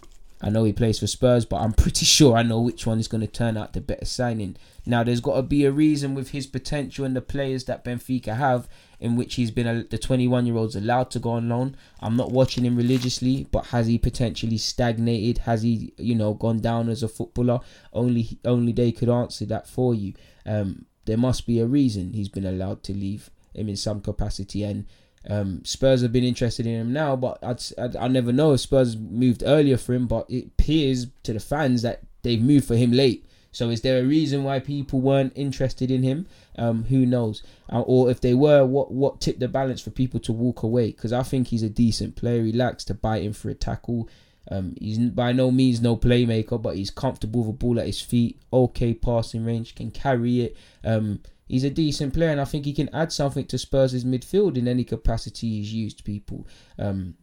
[0.47, 3.09] I know he plays for Spurs, but I'm pretty sure I know which one is
[3.09, 4.57] going to turn out the better signing.
[4.87, 8.37] Now, there's got to be a reason with his potential and the players that Benfica
[8.37, 8.69] have,
[9.01, 11.77] in which he's been a, the 21 year old's allowed to go on loan.
[11.99, 15.39] I'm not watching him religiously, but has he potentially stagnated?
[15.39, 17.59] Has he, you know, gone down as a footballer?
[17.93, 20.15] Only, only they could answer that for you.
[20.47, 24.63] Um, there must be a reason he's been allowed to leave him in some capacity,
[24.63, 24.87] and
[25.29, 28.61] um, Spurs have been interested in him now, but I'd, I'd, I never know if
[28.61, 30.07] Spurs moved earlier for him.
[30.07, 33.27] But it appears to the fans that they've moved for him late.
[33.53, 36.27] So is there a reason why people weren't interested in him?
[36.59, 37.43] Um, who knows?
[37.73, 40.89] Uh, or if they were, what what tipped the balance for people to walk away?
[40.89, 42.43] Because I think he's a decent player.
[42.43, 44.09] He likes to bite in for a tackle.
[44.49, 48.01] Um, he's by no means no playmaker, but he's comfortable with a ball at his
[48.01, 48.39] feet.
[48.53, 50.57] Okay passing range, can carry it.
[50.85, 54.57] Um, he's a decent player, and I think he can add something to Spurs' midfield
[54.57, 56.05] in any capacity he's used.
[56.05, 56.47] People
[56.79, 57.15] um,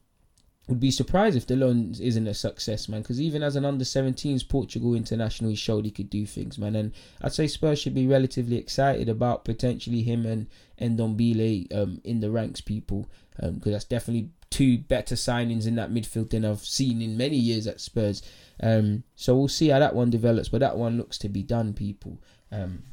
[0.67, 3.01] would be surprised if the loan isn't a success, man.
[3.01, 6.75] Because even as an under 17s Portugal international, he showed he could do things, man.
[6.75, 10.47] And I'd say Spurs should be relatively excited about potentially him and
[10.79, 15.91] Ndombele um, in the ranks, people, because um, that's definitely two better signings in that
[15.91, 18.21] midfield than I've seen in many years at Spurs.
[18.61, 21.73] Um, so we'll see how that one develops, but that one looks to be done,
[21.73, 22.21] people.
[22.51, 22.83] Um,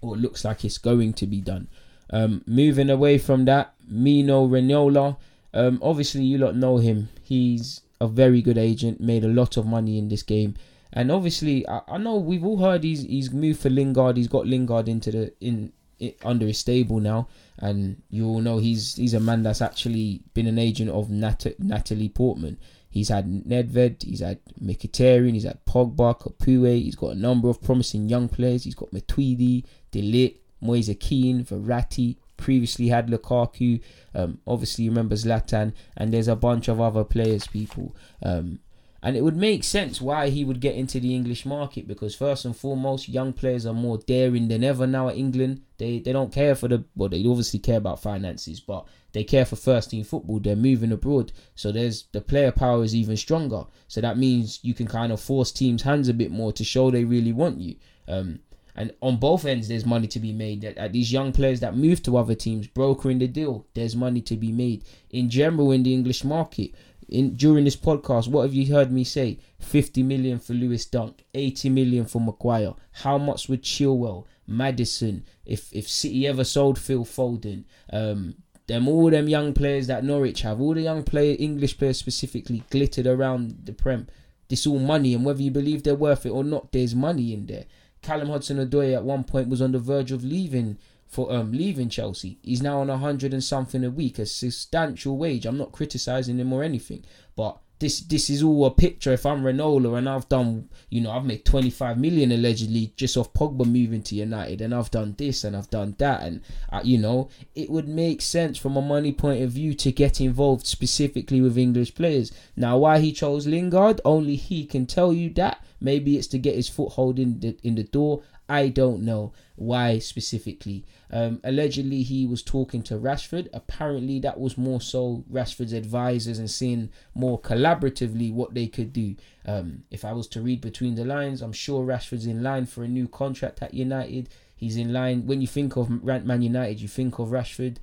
[0.00, 1.68] or looks like it's going to be done.
[2.10, 5.16] Um, moving away from that, Mino Raiola.
[5.54, 7.08] Um, obviously, you lot know him.
[7.22, 10.54] He's a very good agent, made a lot of money in this game.
[10.92, 14.16] And obviously, I, I know we've all heard he's he's moved for Lingard.
[14.16, 17.28] He's got Lingard into the in it, under his stable now,
[17.58, 21.58] and you all know he's he's a man that's actually been an agent of Nat-
[21.58, 22.58] Natalie Portman.
[22.88, 26.82] He's had Nedved, he's had Mkhitaryan, he's had Pogba, Capoue.
[26.82, 28.64] He's got a number of promising young players.
[28.64, 32.16] He's got Matuidi, De Ligt, Moise Kean, Verratti.
[32.36, 33.80] Previously had Lukaku.
[34.14, 37.46] Um, obviously, remember Zlatan, and there's a bunch of other players.
[37.46, 37.94] People.
[38.22, 38.60] Um,
[39.02, 42.44] and it would make sense why he would get into the English market because first
[42.44, 45.62] and foremost, young players are more daring than ever now at England.
[45.78, 49.46] They they don't care for the well, they obviously care about finances, but they care
[49.46, 50.38] for first team football.
[50.38, 53.64] They're moving abroad, so there's the player power is even stronger.
[53.88, 56.90] So that means you can kind of force teams' hands a bit more to show
[56.90, 57.76] they really want you.
[58.06, 58.40] Um,
[58.74, 60.64] and on both ends, there's money to be made.
[60.64, 64.20] At, at these young players that move to other teams, brokering the deal, there's money
[64.22, 64.84] to be made.
[65.10, 66.72] In general, in the English market,
[67.10, 69.38] in during this podcast, what have you heard me say?
[69.58, 72.74] 50 million for Lewis Dunk, 80 million for Maguire.
[72.92, 78.34] How much would Chilwell, Maddison, if if City ever sold Phil Foden, um,
[78.66, 82.62] them all them young players that Norwich have, all the young player English players specifically
[82.70, 84.06] glittered around the Prem.
[84.48, 87.46] This all money, and whether you believe they're worth it or not, there's money in
[87.46, 87.66] there.
[88.02, 92.38] Callum Hudson-Odoi at one point was on the verge of leaving for um leaving Chelsea.
[92.42, 95.44] He's now on a hundred and something a week, a substantial wage.
[95.44, 99.12] I'm not criticizing him or anything, but this this is all a picture.
[99.12, 103.32] If I'm Raiola and I've done, you know, I've made 25 million allegedly just off
[103.32, 106.98] Pogba moving to United, and I've done this and I've done that, and uh, you
[106.98, 111.40] know, it would make sense from a money point of view to get involved specifically
[111.40, 112.32] with English players.
[112.54, 115.64] Now, why he chose Lingard, only he can tell you that.
[115.80, 118.22] Maybe it's to get his foothold in the in the door.
[118.48, 120.84] I don't know why specifically.
[121.12, 123.48] Um, allegedly, he was talking to Rashford.
[123.52, 129.16] Apparently, that was more so Rashford's advisors and seeing more collaboratively what they could do.
[129.46, 132.84] Um, if I was to read between the lines, I'm sure Rashford's in line for
[132.84, 134.28] a new contract at United.
[134.54, 135.26] He's in line.
[135.26, 137.78] When you think of Man United, you think of Rashford.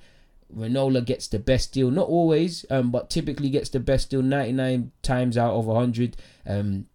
[0.56, 4.92] Raiola gets the best deal, not always, um, but typically gets the best deal 99
[5.02, 6.16] times out of 100.
[6.46, 6.86] Um,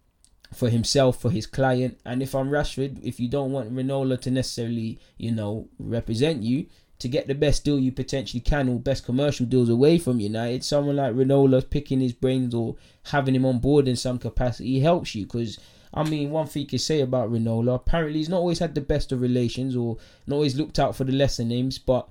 [0.54, 1.98] for himself, for his client.
[2.04, 6.66] And if I'm Rashford, if you don't want Raiola to necessarily, you know, represent you,
[7.00, 10.64] to get the best deal you potentially can or best commercial deals away from United,
[10.64, 15.14] someone like Raiola picking his brains or having him on board in some capacity helps
[15.14, 15.58] you because.
[15.96, 18.80] I mean, one thing you can say about Raiola, apparently he's not always had the
[18.80, 19.96] best of relations or
[20.26, 22.08] not always looked out for the lesser names, but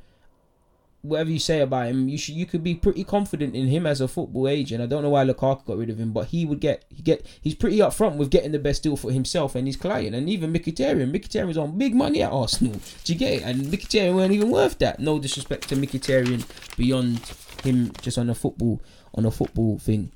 [1.03, 4.01] whatever you say about him, you should you could be pretty confident in him as
[4.01, 4.81] a football agent.
[4.81, 7.25] I don't know why Lukaku got rid of him, but he would get he get
[7.41, 10.53] he's pretty upfront with getting the best deal for himself and his client, and even
[10.53, 11.11] Mkhitaryan.
[11.11, 12.79] Mkhitaryan's on big money at Arsenal.
[13.03, 13.43] Do you get it?
[13.43, 14.99] And Mkhitaryan weren't even worth that.
[14.99, 16.45] No disrespect to Mkhitaryan
[16.77, 17.19] beyond
[17.63, 18.81] him just on a football
[19.13, 20.11] on a football thing.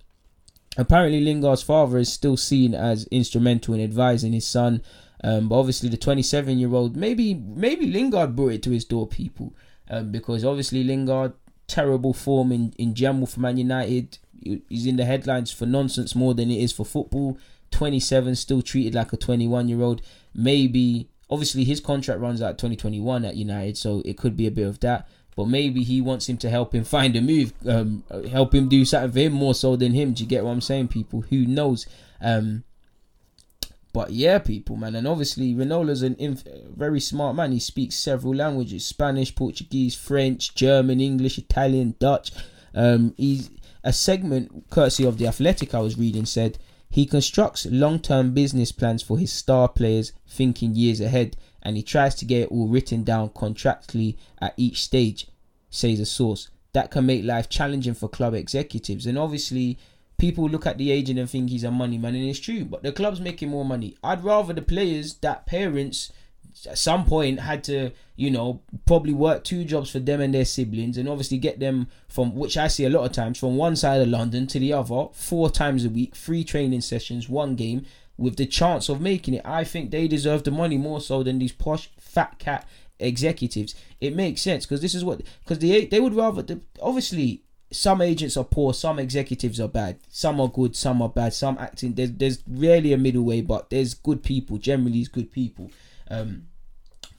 [0.77, 4.81] Apparently, Lingard's father is still seen as instrumental in advising his son.
[5.23, 9.07] Um, but obviously, the 27 year old maybe maybe Lingard brought it to his door.
[9.07, 9.53] People
[9.89, 11.33] um, because obviously Lingard
[11.67, 14.17] terrible form in, in general for Man United.
[14.41, 17.37] He's in the headlines for nonsense more than it is for football.
[17.71, 20.01] 27, still treated like a 21 year old.
[20.33, 24.67] Maybe, obviously, his contract runs out 2021 at United, so it could be a bit
[24.67, 25.07] of that.
[25.35, 28.83] but maybe he wants him to help him find a move, um, help him do
[28.83, 30.13] something for him more so than him.
[30.13, 31.21] Do you get what I'm saying, people?
[31.29, 31.85] Who knows?
[32.19, 32.63] Um,
[33.97, 36.43] but yeah, people, man, and obviously Raiola's an inf-
[36.75, 37.51] very smart man.
[37.51, 42.31] He speaks several languages: Spanish, Portuguese, French, German, English, Italian, Dutch.
[42.75, 43.49] Um, he's
[43.83, 46.59] a segment courtesy of the Athletic I was reading said
[46.91, 52.13] he constructs long-term business plans for his star players, thinking years ahead, and he tries
[52.17, 55.25] to get it all written down contractually at each stage.
[55.71, 59.79] Says a source that can make life challenging for club executives, and obviously
[60.17, 62.65] people look at the agent and think he's a money man, and it's true.
[62.65, 63.95] But the club's making more money.
[64.03, 66.11] I'd rather the players that parents
[66.65, 70.45] at some point had to, you know, probably work two jobs for them and their
[70.45, 73.75] siblings, and obviously get them from which I see a lot of times from one
[73.75, 77.85] side of London to the other, four times a week, three training sessions, one game,
[78.17, 79.45] with the chance of making it.
[79.45, 82.67] I think they deserve the money more so than these posh fat cat
[82.99, 83.75] executives.
[84.01, 88.01] It makes sense because this is what because they they would rather the, obviously some
[88.01, 91.93] agents are poor, some executives are bad, some are good, some are bad, some acting.
[91.93, 94.57] There's there's rarely a middle way, but there's good people.
[94.57, 95.71] Generally, it's good people.
[96.09, 96.47] Um,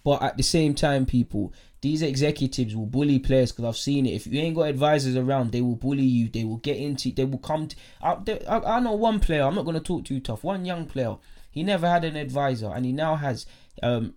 [0.05, 4.15] but at the same time, people, these executives will bully players because I've seen it.
[4.15, 6.29] If you ain't got advisors around, they will bully you.
[6.29, 7.13] They will get into.
[7.13, 7.69] They will come.
[7.69, 8.17] To, I,
[8.49, 9.43] I, I know one player.
[9.43, 10.45] I'm not gonna talk too tough.
[10.45, 11.17] One young player.
[11.51, 13.47] He never had an advisor, and he now has.
[13.83, 14.15] Um,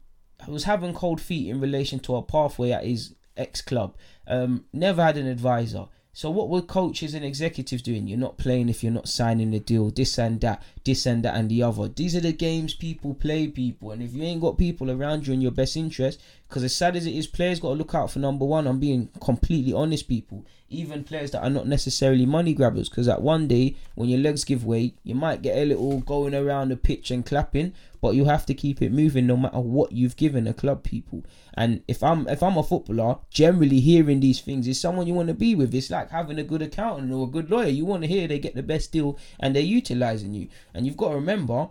[0.48, 3.96] was having cold feet in relation to a pathway at his ex club.
[4.28, 5.86] Um, never had an advisor.
[6.14, 8.05] So what were coaches and executives doing?
[8.05, 9.89] You're not playing if you're not signing a deal.
[9.91, 11.88] This and that, this and that and the other.
[11.88, 13.91] These are the games people play, people.
[13.91, 16.97] And if you ain't got people around you in your best interest, because as sad
[16.97, 18.68] as it is, players got to look out for number one.
[18.68, 20.45] I'm being completely honest, people.
[20.74, 24.46] Even players that are not necessarily money grabbers, because at one day when your legs
[24.46, 28.24] give way, you might get a little going around the pitch and clapping, but you
[28.24, 31.26] have to keep it moving no matter what you've given a club, people.
[31.54, 35.28] And if I'm if I'm a footballer, generally hearing these things is someone you want
[35.28, 35.76] to be with.
[35.76, 37.68] It's like having a good accountant or a good lawyer.
[37.68, 40.48] You want to hear they get the best deal and they're utilizing you.
[40.74, 41.70] And you've got to remember,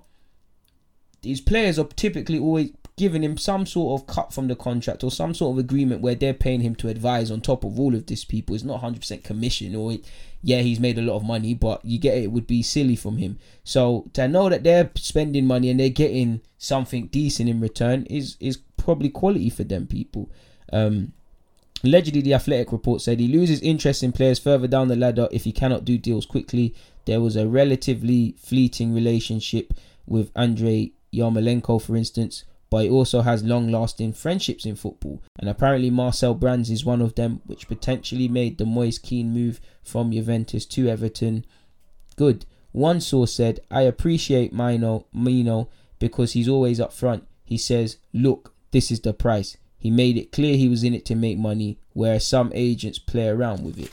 [1.23, 5.11] these players are typically always giving him some sort of cut from the contract or
[5.11, 8.05] some sort of agreement where they're paying him to advise on top of all of
[8.05, 8.55] this people.
[8.55, 10.05] It's not 100% commission or it,
[10.43, 12.97] yeah, he's made a lot of money, but you get it, it would be silly
[12.97, 13.39] from him.
[13.65, 18.37] So to know that they're spending money and they're getting something decent in return is
[18.39, 20.29] is probably quality for them people.
[20.71, 21.15] Um,
[21.83, 25.45] allegedly, the Athletic report said he loses interest in players further down the ladder if
[25.45, 26.75] he cannot do deals quickly.
[27.07, 29.73] There was a relatively fleeting relationship
[30.07, 35.21] with Andrei Yarmolenko, for instance, but he also has long lasting friendships in football.
[35.39, 39.61] And apparently, Marcel Brands is one of them, which potentially made the Moise Kean move
[39.83, 41.45] from Juventus to Everton.
[42.17, 42.47] Good.
[42.73, 45.69] One source said, I appreciate Mino, Mino
[45.99, 47.27] because he's always up front.
[47.45, 49.57] He says, Look, this is the price.
[49.79, 53.29] He made it clear he was in it to make money, whereas some agents play
[53.29, 53.91] around with it.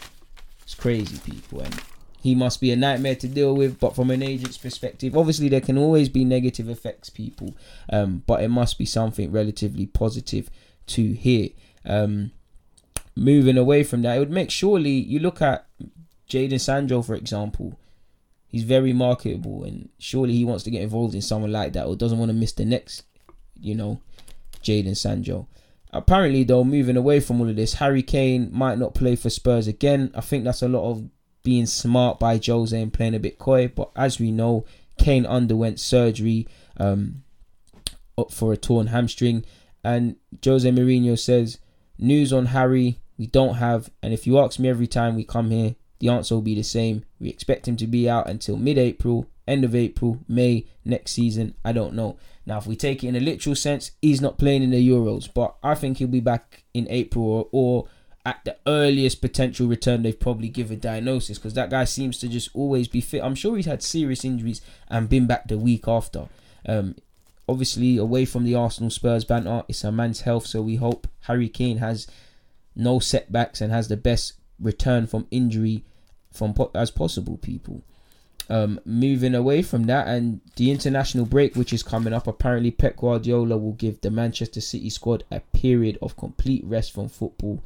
[0.61, 1.61] It's crazy, people.
[1.61, 1.81] And
[2.21, 3.79] he must be a nightmare to deal with.
[3.79, 7.55] But from an agent's perspective, obviously there can always be negative effects, people.
[7.91, 10.49] Um, but it must be something relatively positive
[10.87, 11.49] to hear.
[11.85, 12.31] Um,
[13.15, 15.65] moving away from that, it would make surely you look at
[16.29, 17.79] Jadon Sancho, for example.
[18.47, 21.95] He's very marketable, and surely he wants to get involved in someone like that, or
[21.95, 23.03] doesn't want to miss the next,
[23.59, 23.99] you know,
[24.63, 25.47] Jadon Sancho.
[25.91, 29.67] Apparently, though, moving away from all of this, Harry Kane might not play for Spurs
[29.67, 30.11] again.
[30.15, 31.09] I think that's a lot of
[31.47, 33.69] being smart by Jose and playing a bit coy.
[33.69, 34.65] But as we know,
[34.97, 36.45] Kane underwent surgery
[36.75, 37.23] um,
[38.29, 39.45] for a torn hamstring.
[39.81, 41.59] And Jose Mourinho says,
[41.97, 43.89] News on Harry, we don't have.
[44.03, 46.63] And if you ask me every time we come here, the answer will be the
[46.63, 47.05] same.
[47.17, 51.55] We expect him to be out until mid April, end of April, May next season.
[51.63, 52.17] I don't know.
[52.45, 55.33] Now, if we take it in a literal sense, he's not playing in the Euros,
[55.33, 57.87] but I think he'll be back in April or, or
[58.27, 62.49] at the earliest potential return they've probably given diagnosis because that guy seems to just
[62.53, 63.23] always be fit.
[63.23, 64.59] I'm sure he's had serious injuries
[64.89, 66.27] and been back the week after.
[66.65, 66.97] Um,
[67.47, 71.47] obviously, away from the Arsenal Spurs banter, it's a man's health, so we hope Harry
[71.47, 72.05] Kane has
[72.75, 75.85] no setbacks and has the best return from injury
[76.29, 77.37] from po- as possible.
[77.37, 77.81] People.
[78.49, 82.97] Um, moving away from that and the international break, which is coming up, apparently Pep
[82.97, 87.63] Guardiola will give the Manchester City squad a period of complete rest from football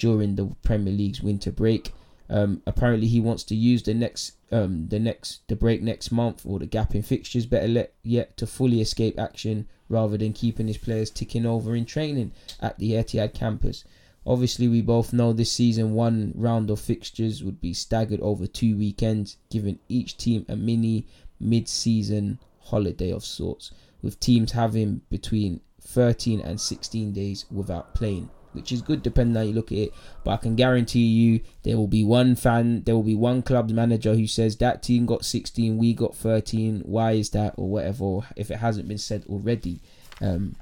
[0.00, 1.92] during the Premier League's winter break.
[2.28, 6.42] Um, apparently, he wants to use the next, um, the next, the break next month
[6.44, 10.68] or the gap in fixtures, better let, yet, to fully escape action rather than keeping
[10.68, 13.84] his players ticking over in training at the Etihad campus.
[14.26, 18.76] Obviously, we both know this season one round of fixtures would be staggered over two
[18.76, 21.06] weekends, giving each team a mini
[21.38, 23.72] mid-season holiday of sorts,
[24.02, 28.30] with teams having between 13 and 16 days without playing.
[28.52, 29.94] Which is good depending how you look at it.
[30.24, 33.70] But I can guarantee you there will be one fan, there will be one club
[33.70, 36.82] manager who says that team got 16, we got 13.
[36.84, 38.20] Why is that, or whatever?
[38.36, 39.80] If it hasn't been said already,
[40.20, 40.56] um,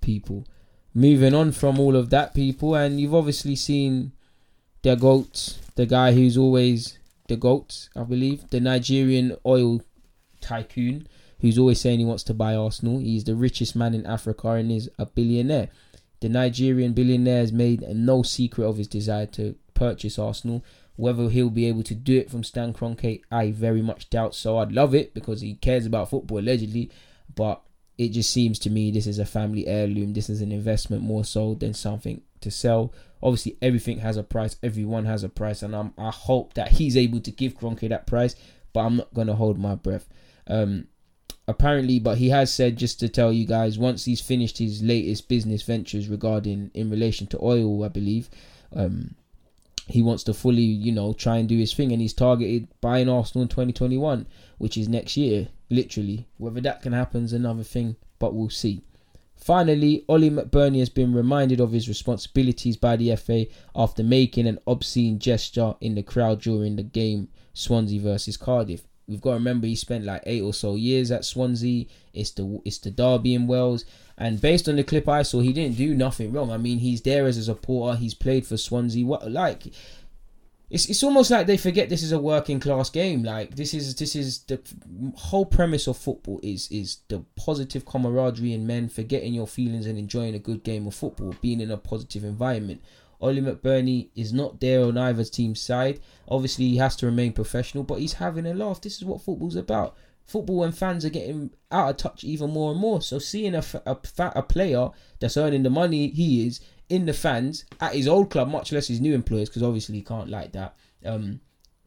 [0.00, 0.46] people.
[0.94, 4.12] Moving on from all of that, people, and you've obviously seen
[4.82, 9.82] the goat, the guy who's always the goat, I believe, the Nigerian oil
[10.40, 11.06] tycoon
[11.40, 12.98] who's always saying he wants to buy Arsenal.
[12.98, 15.68] He's the richest man in Africa and is a billionaire.
[16.20, 20.64] The Nigerian billionaire has made no secret of his desire to purchase Arsenal.
[20.96, 24.58] Whether he'll be able to do it from Stan Kroenke, I very much doubt so.
[24.58, 26.90] I'd love it because he cares about football allegedly,
[27.34, 27.62] but
[27.96, 30.12] it just seems to me this is a family heirloom.
[30.12, 32.92] This is an investment more so than something to sell.
[33.22, 34.56] Obviously, everything has a price.
[34.62, 38.06] Everyone has a price, and I'm, I hope that he's able to give Kroenke that
[38.06, 38.34] price.
[38.72, 40.08] But I'm not gonna hold my breath.
[40.46, 40.86] Um,
[41.50, 45.28] apparently, but he has said just to tell you guys once he's finished his latest
[45.28, 48.30] business ventures regarding in relation to oil, I believe.
[48.74, 49.14] Um,
[49.86, 53.08] he wants to fully, you know, try and do his thing, and he's targeted buying
[53.08, 54.26] Arsenal in 2021,
[54.58, 56.26] which is next year, literally.
[56.38, 58.82] Whether that can happen is another thing, but we'll see.
[59.34, 64.58] Finally, Ollie McBurnie has been reminded of his responsibilities by the FA after making an
[64.66, 68.86] obscene gesture in the crowd during the game Swansea versus Cardiff.
[69.10, 71.86] We've got to remember he spent like eight or so years at Swansea.
[72.14, 73.84] It's the it's the derby in Wales,
[74.16, 76.52] and based on the clip I saw, he didn't do nothing wrong.
[76.52, 77.98] I mean, he's there as a supporter.
[77.98, 79.04] He's played for Swansea.
[79.04, 79.66] What like?
[80.70, 83.24] It's, it's almost like they forget this is a working class game.
[83.24, 84.60] Like this is this is the
[85.16, 89.98] whole premise of football is is the positive camaraderie in men, forgetting your feelings and
[89.98, 92.80] enjoying a good game of football, being in a positive environment.
[93.20, 96.00] Ollie McBurnie is not there on either team's side.
[96.28, 98.80] Obviously, he has to remain professional, but he's having a laugh.
[98.80, 99.96] This is what football's about.
[100.24, 103.02] Football and fans are getting out of touch even more and more.
[103.02, 107.64] So seeing a, a, a player that's earning the money he is in the fans
[107.80, 110.76] at his old club, much less his new employers, because obviously he can't like that.
[111.04, 111.40] Um,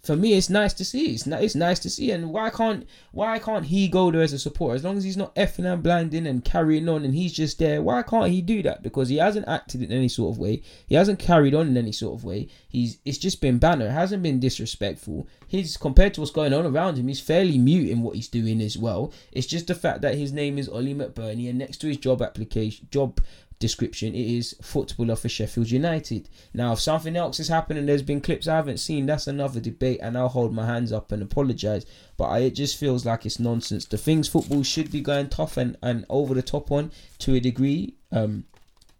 [0.03, 1.13] for me, it's nice to see.
[1.13, 4.39] It's, it's nice to see, and why can't why can't he go there as a
[4.39, 4.75] supporter?
[4.75, 7.81] As long as he's not effing and blinding and carrying on, and he's just there,
[7.81, 8.83] why can't he do that?
[8.83, 10.61] Because he hasn't acted in any sort of way.
[10.87, 12.49] He hasn't carried on in any sort of way.
[12.67, 13.87] He's it's just been banner.
[13.87, 15.25] It hasn't been disrespectful.
[15.47, 18.59] He's compared to what's going on around him, he's fairly mute in what he's doing
[18.59, 19.13] as well.
[19.31, 22.21] It's just the fact that his name is Ollie McBurnie, and next to his job
[22.21, 23.21] application, job
[23.63, 26.29] description, it is footballer for Sheffield United.
[26.53, 29.61] Now, if something else has happened and there's been clips I haven't seen, that's another
[29.61, 31.85] debate, and I'll hold my hands up and apologise.
[32.17, 33.85] But I, it just feels like it's nonsense.
[33.85, 37.39] The things football should be going tough and, and over the top on to a
[37.39, 38.43] degree, um,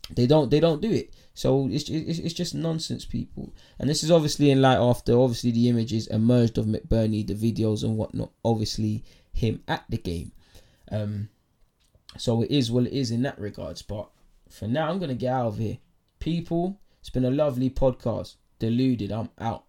[0.09, 1.13] they don't they don't do it.
[1.33, 3.53] So it's, it's it's just nonsense, people.
[3.79, 7.83] And this is obviously in light after obviously the images emerged of McBurnie, the videos
[7.83, 8.31] and whatnot.
[8.45, 9.03] Obviously
[9.33, 10.31] him at the game.
[10.89, 11.29] Um,
[12.17, 13.81] so it is what it is in that regards.
[13.81, 14.07] But
[14.53, 15.79] for now, I'm going to get out of here.
[16.19, 18.35] People, it's been a lovely podcast.
[18.59, 19.65] Deluded, I'm out.